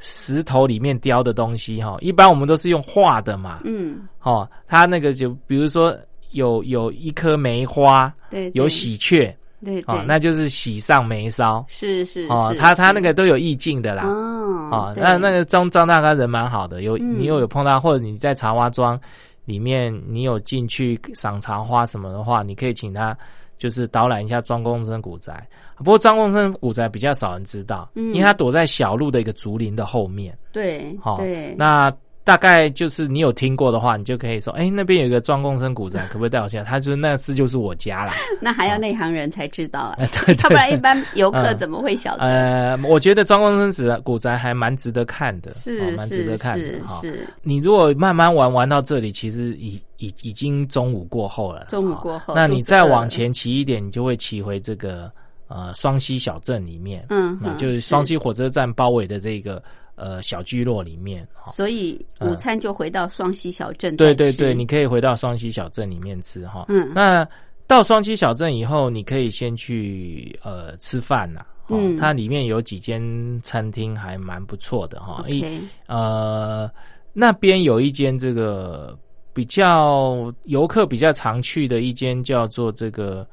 [0.06, 5.98] 石头里面雕的东西哈，一般我们都是用画的嘛，嗯，哦，它那个就比如说
[6.32, 9.34] 有有一颗梅花，对，有喜鹊，
[9.64, 9.84] 对对。
[9.88, 17.18] 哦，，那就是喜上眉梢，是是哦，他他那个都有意境的啦，哦哦，那那个张张大哥人蛮好的，有嗯。
[17.18, 19.00] 你又有碰到，或者你在茶花庄
[19.46, 23.18] 里面，你有进去赏茶花什么的话，你可以请他
[23.58, 25.48] 就是导览一下庄公生古宅。
[25.78, 30.38] 不过张公生古宅比较少人知道，嗯因为它躲在小路的一个竹林的后面。
[30.52, 31.92] 对好、对，那
[32.24, 36.58] 大概就是你有听过的话，你就可以说，哎，那边有一个庄公生古宅，可不可以带我去？
[36.64, 38.14] 他就是那是就是我家啦。
[38.40, 42.24] 那还要内行人才知道啊，呃 对要不然一般游客嗯怎么会晓得？
[42.24, 46.66] 呃，我觉得庄公生古古宅还蛮值得看的，是哦蛮值得看的
[47.02, 51.66] 是你如果慢慢玩玩到这里，其实已已已经中午过后了。
[51.68, 55.12] 中午好过后那你再往前骑一点，你就会骑回这个
[55.48, 57.06] 呃双溪小镇里面。
[57.10, 59.62] 嗯就是双溪火车站包围的这个
[59.96, 61.28] 呃小聚落里面。
[61.56, 66.66] 所以嗯午餐就回到双溪小镇对对对，你可以回到双溪小镇里面吃哈。
[66.70, 67.28] 嗯那
[67.66, 71.42] 到双溪小镇以后，你可以先去呃吃饭呐。
[71.68, 73.02] 哦嗯它里面有几间
[73.42, 75.24] 餐厅还蛮不错的哈。
[75.30, 76.70] 一 OK 呃，
[77.14, 78.98] 那边有一间这个
[79.34, 83.26] 比较游客比较常去的一间叫做这个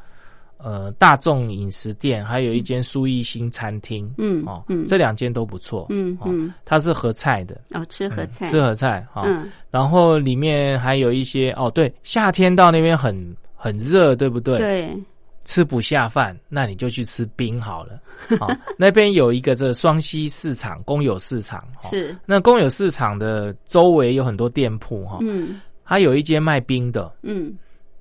[0.62, 4.12] 呃大众饮食店，还有一间苏一新餐厅。
[4.18, 5.82] 嗯哦，嗯这两间都不错。
[5.82, 9.22] 哦嗯嗯，它是合菜的，哦，吃合菜，吃合菜哈。
[9.24, 14.58] 嗯然后里面还有一些哦，对，夏天到那边很很热，对不对？
[14.58, 14.96] 对，
[15.44, 18.00] 吃不下饭，那你就去吃冰好了。
[18.38, 21.61] 好、 那边有一个这双溪市场，公有市场。
[21.82, 27.52] 哦是，那公有市场的周围有很多店铺哈，嗯它有一间卖冰的，嗯，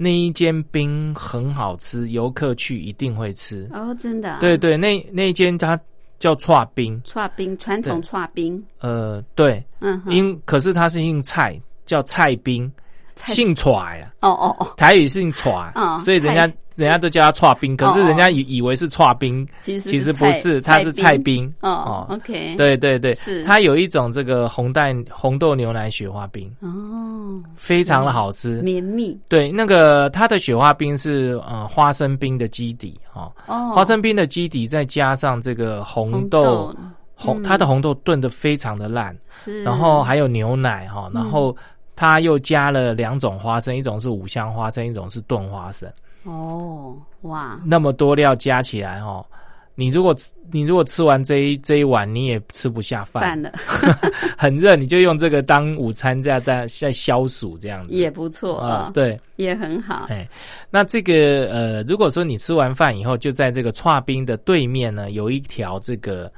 [0.01, 3.69] 那一间冰很好吃，游客去一定会吃。
[3.73, 5.77] 哦，真的啊，对对，那那一间它
[6.19, 12.71] 叫串冰，串冰，传统串冰，呃，对，嗯哼，因可是它是姓蔡，叫蔡冰，
[13.13, 13.33] 菜。
[13.33, 14.07] 姓踹啊。
[14.21, 21.53] 哦哦哦，台语姓踹，哦所以人家菜人家都叫他串冰，可是人家以以为是串冰，其实其实不是，它是菜冰。
[21.59, 23.43] 哦，OK，，对对对，是。
[23.43, 28.61] 它有一种这个红蛋红豆牛奶雪花冰，哦，非常的好吃。
[28.61, 29.19] 绵密。
[29.27, 36.73] 对，那个它的雪花冰是呃花生冰的基底哈，哦，花生冰的基底再加上这个红豆
[37.13, 41.55] 红它的红豆炖的非常的烂，是，然后还有牛奶哈，然嗯后
[41.95, 45.91] 它又加了两种花生，一种是五香花生，一种是炖花生。
[46.29, 49.25] 哦，哇，那么多料加起来哦，
[49.73, 53.51] 你如果吃你如果吃完这一这一碗，你也吃不下饭，饭了。
[54.37, 57.93] 很热，你就用这个当午餐在在在消暑这样子。
[57.93, 60.27] 也不错啊，，啊对，也很好，哎，
[60.71, 66.31] 那这个呃，如果说你吃完饭以后，就在这个串冰的对面呢，有一条这个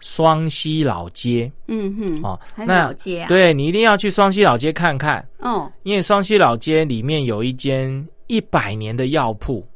[0.00, 1.50] 双溪老街。
[1.68, 9.66] 嗯哼，哦，那老街啊，，对你一定要去双溪老街看看，哦，因为双溪老街里面有一间一百年的药铺。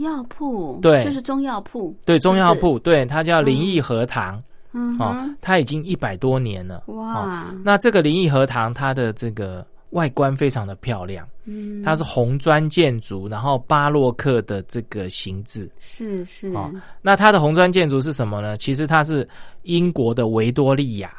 [0.00, 4.36] 药铺，对就是中药铺，对，中药铺，对，它叫灵益荷堂。
[4.36, 4.42] 哦
[4.74, 6.84] 嗯哦，，它已经一百多年了。
[6.86, 15.70] 哇，那这个灵益荷堂，它的这个外观非常的漂亮，嗯，它是红砖建筑，然后巴洛克的这个形制。
[15.78, 18.56] 是是，哦那它的红砖建筑是什么呢？
[18.56, 19.28] 其实它是
[19.64, 21.12] 英国的维多利亚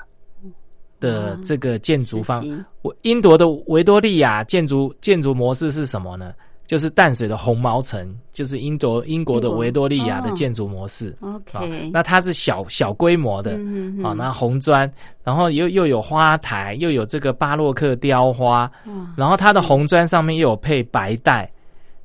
[1.03, 2.43] 的这个建筑方
[2.81, 6.33] 我英国的维多利亚建筑建筑模式是什么呢？
[6.65, 11.13] 就是淡水的红毛城，就是英国英国的维多利亚的哦建筑模式。
[11.19, 14.89] 啊 OK，那它是小小规模的，嗯那红砖，
[15.23, 21.51] 然后又又有花台，又有这个巴洛克雕花，哇然后它的红砖上面又有配白带，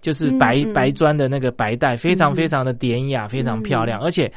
[0.00, 0.74] 就是白、嗯嗯。
[0.74, 2.34] 白砖的那个白带，非常嗯。
[2.34, 4.30] 非常的典雅，非常漂亮，而且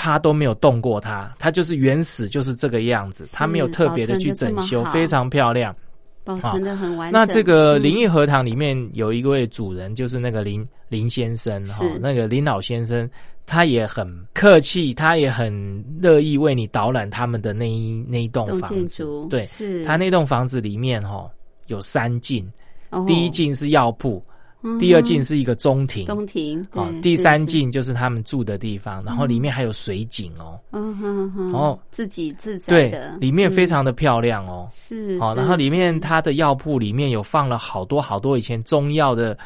[0.00, 5.74] 它都没有动过它，它就是原始就是这个样子，它没有特别的去整修，非常漂亮。
[6.22, 7.20] 保存的很完整。
[7.20, 13.10] 那这个嗯灵异荷塘里面有一位主人，就是那个林林先生哈，那个林老先生，
[13.44, 19.28] 他也很客气，他也很乐意为你导览他们的那一那一栋栋房子建。
[19.28, 21.28] 对，是他那栋房子里面哈
[21.66, 22.46] 有三进，
[22.90, 24.22] 哦第一进是药铺，
[24.62, 26.04] 嗯第二进是一个中庭。
[26.06, 31.78] 中庭，哦，第三，是进就是他们住的地方，然后里面还有水景哦，是嗯哼哼，哦。
[31.92, 34.68] 自己自在对的，，里面非嗯常的漂亮哦。
[34.74, 39.36] 是，好，是然后里面它的药铺里面有放了好多好多以前中药的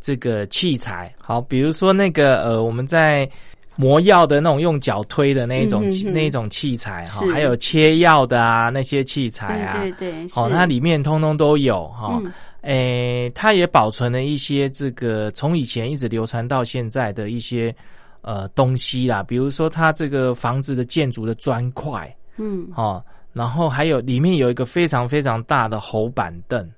[0.00, 3.28] 这个器材，好，比如说那个呃，我们在
[3.76, 7.32] 磨药的那种用脚推的那一种、那一种器材哈，是。
[7.32, 10.54] 还有切药的啊那些器材啊，对对对，哦，是。
[10.54, 12.18] 它里面通通都有哈。
[12.24, 12.32] 嗯
[12.62, 17.74] 诶，它也保存了一些这个从以前一直流传到现在的一些
[18.20, 26.70] 呃东西啦，比如说它这个房子的建筑的砖块嗯，哦，然后还有里面有一个非常非常大的猴板凳，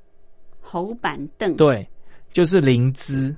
[0.61, 1.87] 猴板凳，对，
[2.31, 3.35] 就是灵芝，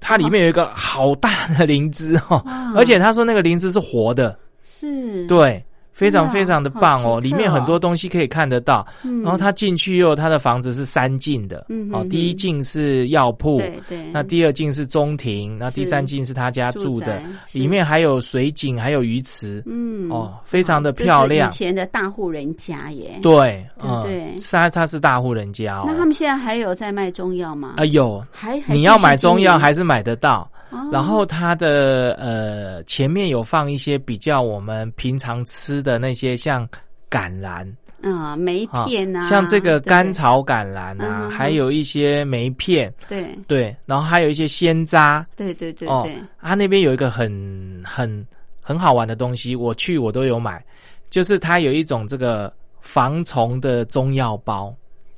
[0.00, 2.42] 它里面有一个好大的灵芝哦，
[2.74, 5.64] 而且他说那个灵芝是活的，是，对，
[5.96, 8.86] 非常非常的棒哦，里面很多哦东西可以看得到。
[9.02, 17.18] 嗯，然后他进去又，他的房子是三进的，哦，第一进是药铺，对对，那第二进是中庭，那第三进是他家住的
[17.50, 21.52] 里面还有水井，还有鱼池，嗯哦，非常的漂亮以。
[21.54, 23.66] 前的大户人家耶，对，
[24.04, 25.84] 对他他是大户人家哦。
[25.86, 27.76] 那他们现在还有在卖中药吗？
[27.78, 30.46] 啊有，还还你要买中药还是买得到？
[30.76, 30.90] 哦。
[30.92, 36.68] 然后它的呃前面有放一些比较我们平常吃的那些像
[37.10, 37.66] 橄榄。
[38.02, 43.36] 啊梅啊片啊，像这个甘草橄榄嗯啊，还有一些梅片，对。
[43.48, 45.26] 对，然后还有一些鲜渣。
[45.34, 46.14] 对对对哦对，。
[46.40, 48.24] 它那边有一个很很
[48.60, 50.62] 很好玩的东西，我去我都有买，
[51.08, 54.72] 就是它有一种这个防虫的中药包，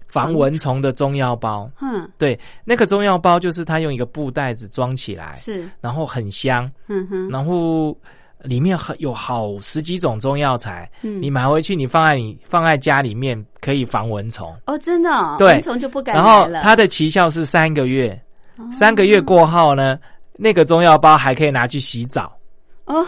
[0.08, 1.70] 防蚊虫的中药包。
[1.80, 7.96] 嗯，对，那个中药包就是它用一个布袋子装起来，是，然后很香，嗯哼，然后
[8.42, 11.20] 里面很有好十几种中药材，嗯。
[11.20, 14.54] 你买回去你放在你放在家里面可以防蚊虫。
[14.66, 15.48] 哦，真的哦，对。
[15.54, 16.24] 蚊虫就不敢然。
[16.24, 18.20] 后它的奇效是三个月，
[18.56, 18.64] 哦。
[18.72, 19.98] 三个月过后呢，
[20.34, 22.32] 那个中药包还可以拿去洗澡，
[22.86, 23.04] 哦，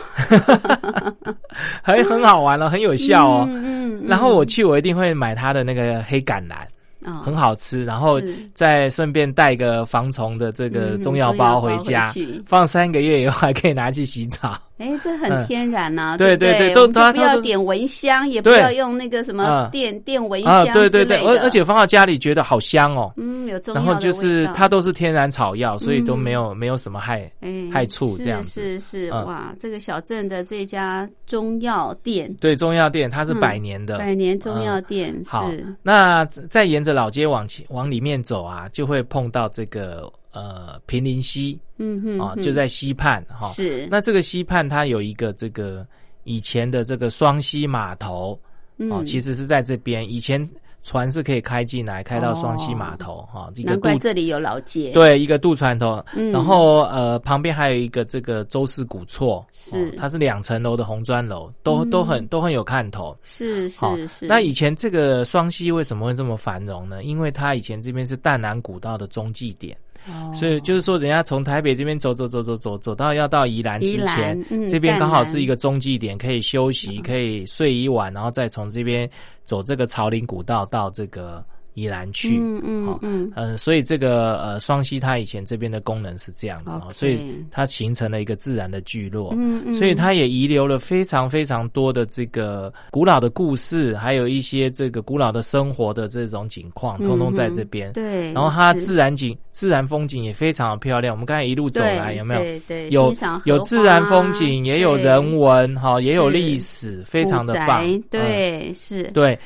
[1.82, 3.46] 很很好玩了，很有效哦。
[3.48, 6.66] 嗯嗯，然后我去，我一定会买它的那个黑橄榄，
[7.02, 8.20] 嗯很好吃，然后
[8.54, 14.58] 再顺便带个防虫的这个嗯中药包回家，嗯回放三个月以后还可以拿去洗澡。
[14.80, 15.46] 哎，这很嗯。
[15.46, 16.58] 天然呐，对对对？
[16.68, 23.12] 对都都不要点蚊香，也不要用那个什么嗯电电蚊啊，香对对对，而而且放到家里觉得好香哦。
[23.16, 26.18] 嗯，有中药然后就是它都是天然草药，所以都嗯。
[26.18, 27.30] 没有没有什么害。
[27.40, 28.60] 哎害处这样子。
[28.60, 29.26] 是是嗯。
[29.26, 33.98] 哇，这个小镇的这家中药店，对，中药店它是嗯百年的。
[33.98, 43.48] 百年中药店好是，那再沿着老街往前往里面走啊，就会碰到这个呃平林溪嗯哼啊，哼就在溪畔哈。
[43.48, 43.86] 是。
[43.90, 45.86] 那这个溪畔它有一个这个
[46.24, 48.38] 以前的这个双溪码头
[48.76, 50.48] 哦，嗯其实是在这边，以前
[50.82, 56.32] 船是可以开进来，开到双溪码头哈，这个渡难怪这里有老街，对一个渡船头，嗯。
[56.32, 59.90] 然后呃旁边还有一个这个周氏古厝，是。
[59.90, 61.90] 哦它是两层楼的红砖楼，都嗯。
[61.90, 63.14] 都很都很有看头。
[63.22, 67.04] 是好是是，那以前这个双溪为什么会这么繁荣呢？
[67.04, 69.76] 因为它以前这边是淡南古道的中继点，
[70.08, 70.32] 哦。
[70.34, 79.10] 所以就是说，人家从台北这边走走走走走走到要到宜兰之前，嗯这边刚好是一个个中继点，可以休息，可以睡一晚，然后再从这边
[79.44, 81.44] 走这个朝林古道到这个
[81.74, 82.38] 宜兰去。
[82.38, 89.32] 嗯嗯好嗯，呃，所以这个呃双溪它以前这边的功能是这样子哦所以它形成了一个自然的聚落。
[89.36, 97.90] 嗯嗯，所以它也遗留了非常非常多的这个古老的故事，还有一些这个古老的生活的这种景况，通通在这边。
[97.90, 101.14] 嗯对，然后它自然景、自然风景也非常的漂亮。
[101.14, 102.40] 我们刚才一路走来，有没有？
[102.40, 103.12] 对对，有
[103.44, 107.82] 有自然风景，也有人文，哈，也有是历史，非常的棒。
[108.10, 109.38] 对，是对。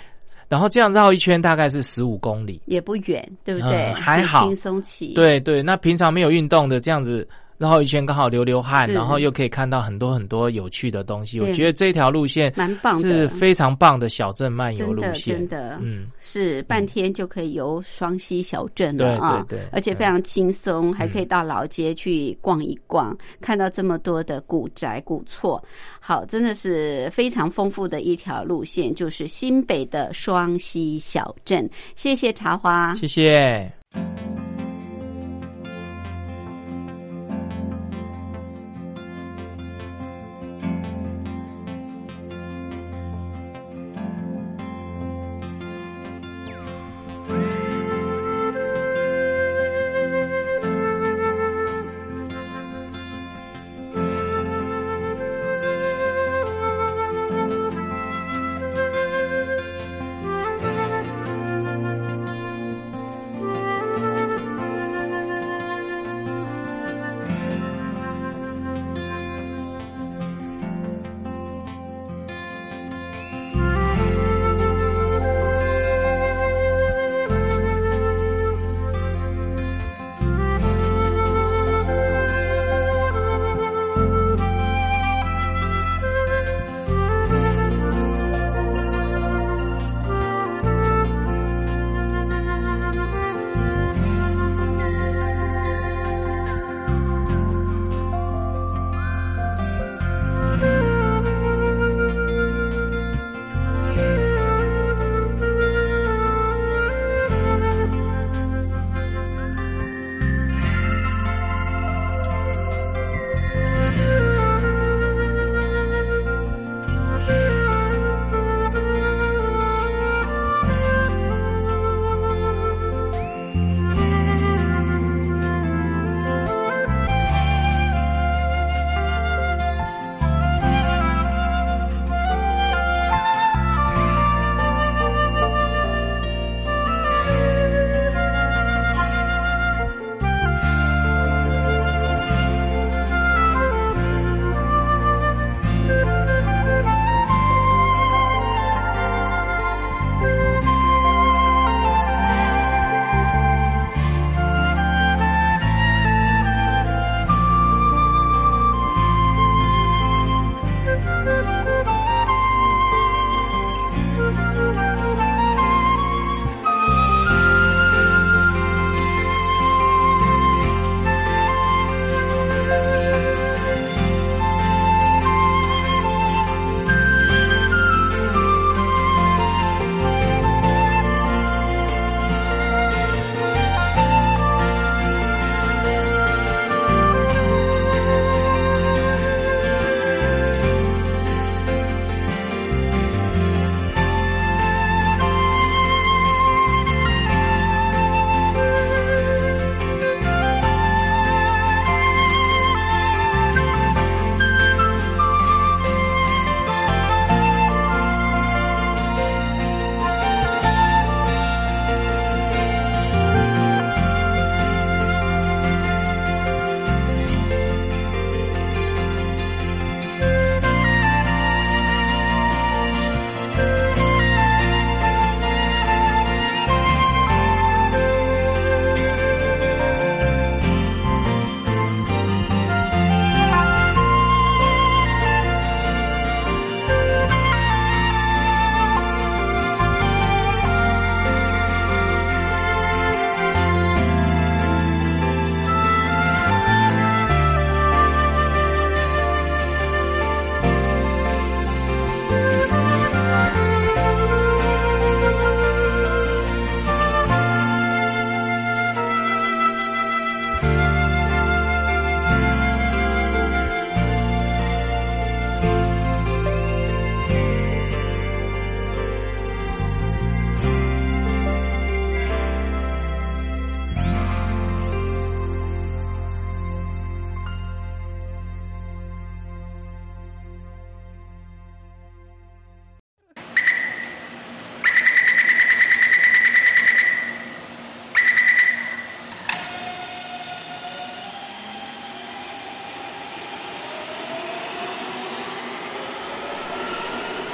[0.54, 2.62] 然后这样绕一圈大概是十五公里。
[2.66, 3.90] 也不远，对不对？
[3.90, 7.26] 嗯还好轻松骑，对对，那平常没有运动的这样子
[7.58, 11.40] 绕一圈，刚好流流汗，然后又可以看到很多很多有趣的东西。
[11.40, 15.38] 我对觉得这条路线蛮棒的是非常棒的小镇漫游路线。
[15.38, 25.62] 真的，嗯，是半天就可以游双溪小镇了对啊，对对而且非常轻松，还可以到老街去逛一逛，看到这么多的古宅古厝，
[26.00, 31.68] 好，真的是非常丰富的一条路线，就是新北的双溪小镇。
[31.94, 33.72] 谢谢茶花，谢谢。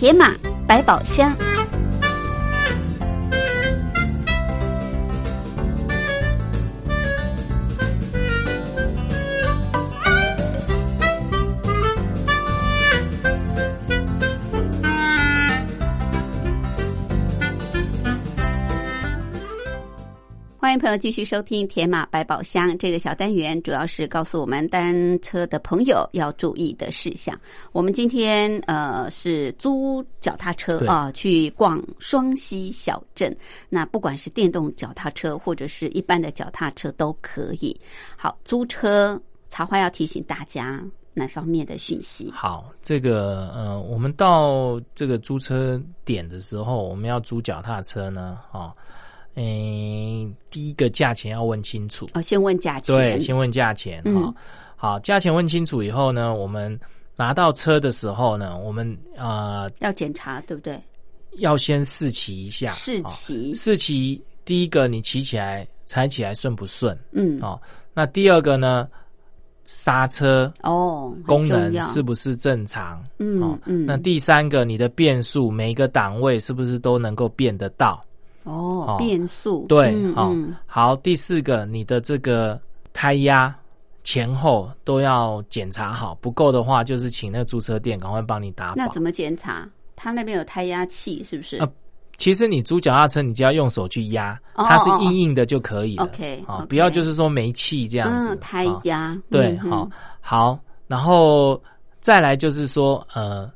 [0.00, 0.34] 铁马
[0.66, 1.49] 百宝箱。
[20.90, 27.38] 友继续收听《铁马百宝箱》这个小单元，主要是告诉我们单车的朋友要注意的事项。
[27.70, 33.34] 我们今天呃是租脚踏车啊，去逛双溪小镇。
[33.68, 37.78] 那不管是电动脚踏车或者是一般的脚踏车都可以。
[38.16, 40.84] 好，租车茶花要提醒大家
[41.14, 42.32] 哪方面的讯息？
[42.32, 48.72] 好，这个呃，我们到这个租车点的时候，我们要租脚踏车呢，哦，
[49.34, 52.96] 诶，第一个价钱要问清楚，哦，先问价钱。
[52.96, 54.34] 对，先问价钱哈、嗯哦。
[54.76, 56.78] 好，价钱问清楚以后呢，我们
[57.16, 60.80] 拿到车的时候呢，我们呃要检查，对不对？
[61.38, 67.60] 要先试骑一下，哦试骑，试骑第一个你骑起来踩起来顺不顺嗯，哦？
[67.94, 68.88] 那第二个呢，
[69.64, 73.00] 刹车哦，功能是不是正常？
[73.18, 78.04] 嗯哦，嗯，那第三个，你的变速每一个档位是不是都能够变得到？
[78.50, 80.96] 哦哦，变速，对，嗯好。
[80.96, 82.60] 第四个，你的这个
[82.92, 83.54] 胎压
[84.02, 89.02] 前后都要检查好，不够的话，就是请那个租车店赶快帮你打保那怎。
[89.02, 89.68] 么检查？
[89.94, 91.58] 他那边有胎压器，是不是？
[91.58, 91.68] 呃
[92.18, 96.04] 其实你租脚踏车，你只要用手去压，哦它是硬硬的就可以了。
[96.04, 98.34] OK，好 OK 不要就是说没气这样子。
[98.34, 99.90] 嗯，胎好压，对，嗯好，
[100.20, 101.58] 好，然后
[102.02, 103.50] 再来就是说，呃，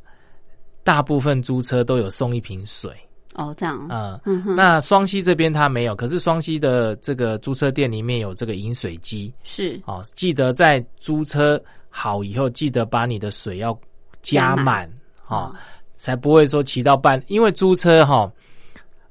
[0.83, 2.91] 大部分租车都有送一瓶水，
[3.35, 9.81] 哦，这样，呃，嗯哼，那双溪这边它没有，可是双溪的这个租车店里面有这个饮水机，是。
[9.87, 11.61] 哦，记得在租车
[11.91, 13.77] 好以后，记得把你的水要
[14.23, 14.89] 加满，
[15.27, 15.55] 哦，
[15.97, 18.31] 才不会说骑到半，因为租车哈、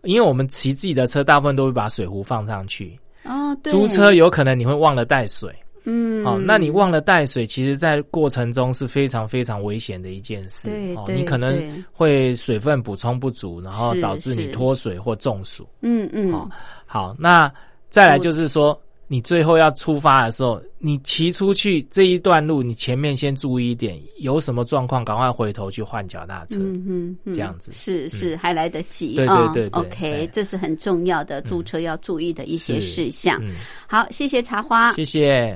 [0.04, 5.54] 因为我们骑自己的车，大部分都会把水壶放上去，哦，对，租车有可能你会忘了带水。
[5.86, 10.70] 嗯，哦，那你忘了带水，其实在过程中是非常非常危险的一件事。
[10.96, 15.68] 哦，对哦你可能会水分补充不足，然后导致你脱水或中暑。
[15.82, 16.50] 嗯嗯，哦，
[16.86, 17.52] 好，那
[17.90, 26.56] 再来就是说，你最后要出发的时候，你骑出去这一段路，你前面先注意一点，有什么状况赶快回头去换脚踏车。
[26.60, 33.38] 嗯，嗯这样子是是还来得及，对啊对对对 OK，对这是很重要的租车要注意的一些事项。
[33.44, 33.52] 嗯，
[33.88, 35.56] 好，谢谢茶花，谢谢。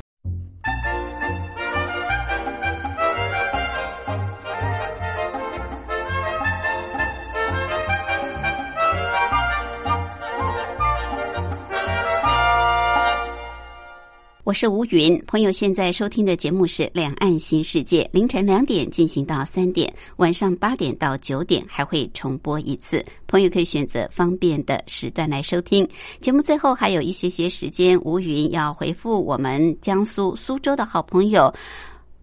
[14.48, 25.86] 我是吴云，朋友现在收听的节目是《两岸新世界》，凌晨两点进行到三点，晚上八点到九点还会重播一次，朋友可以选择方便的时段来收听。
[26.22, 31.54] 节目最后还有一些些时间，吴云要回复我们江苏苏州的好朋友。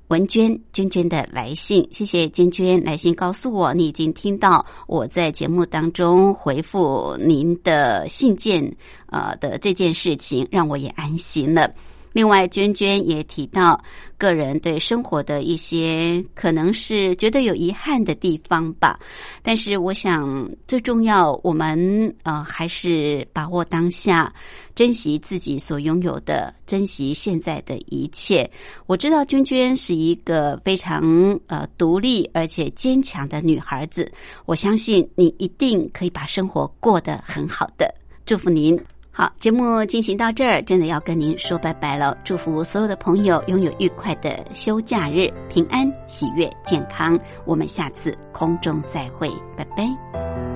[0.09, 8.75] 文娟娟娟的来信，谢谢娟娟来信告诉我，你已经听到我在节目当中回复您的信件，
[9.11, 11.71] 呃的这件事情，让我也安心了。
[12.15, 13.83] 另外，娟娟也提到
[14.17, 18.99] 个人对生活的一些可能是觉得有遗憾的地方吧，
[19.43, 24.33] 但是我想最重要，我们呃还是把握当下，
[24.77, 28.49] 珍惜自己所拥有的，珍惜现在的一切。
[28.87, 31.03] 我知道娟娟是一个非常
[31.49, 34.09] 呃独立而且坚强的女孩子，
[34.47, 37.93] 我相信你一定可以把生活过得很好的。
[38.25, 38.81] 祝福您。
[39.17, 42.19] 好，节目进行到这儿，真的要跟您说拜拜了。
[42.25, 47.17] 祝福所有的朋友拥有愉快的休假日，平安、喜悦、健康。
[47.45, 50.54] 我们下次空中再会，拜拜。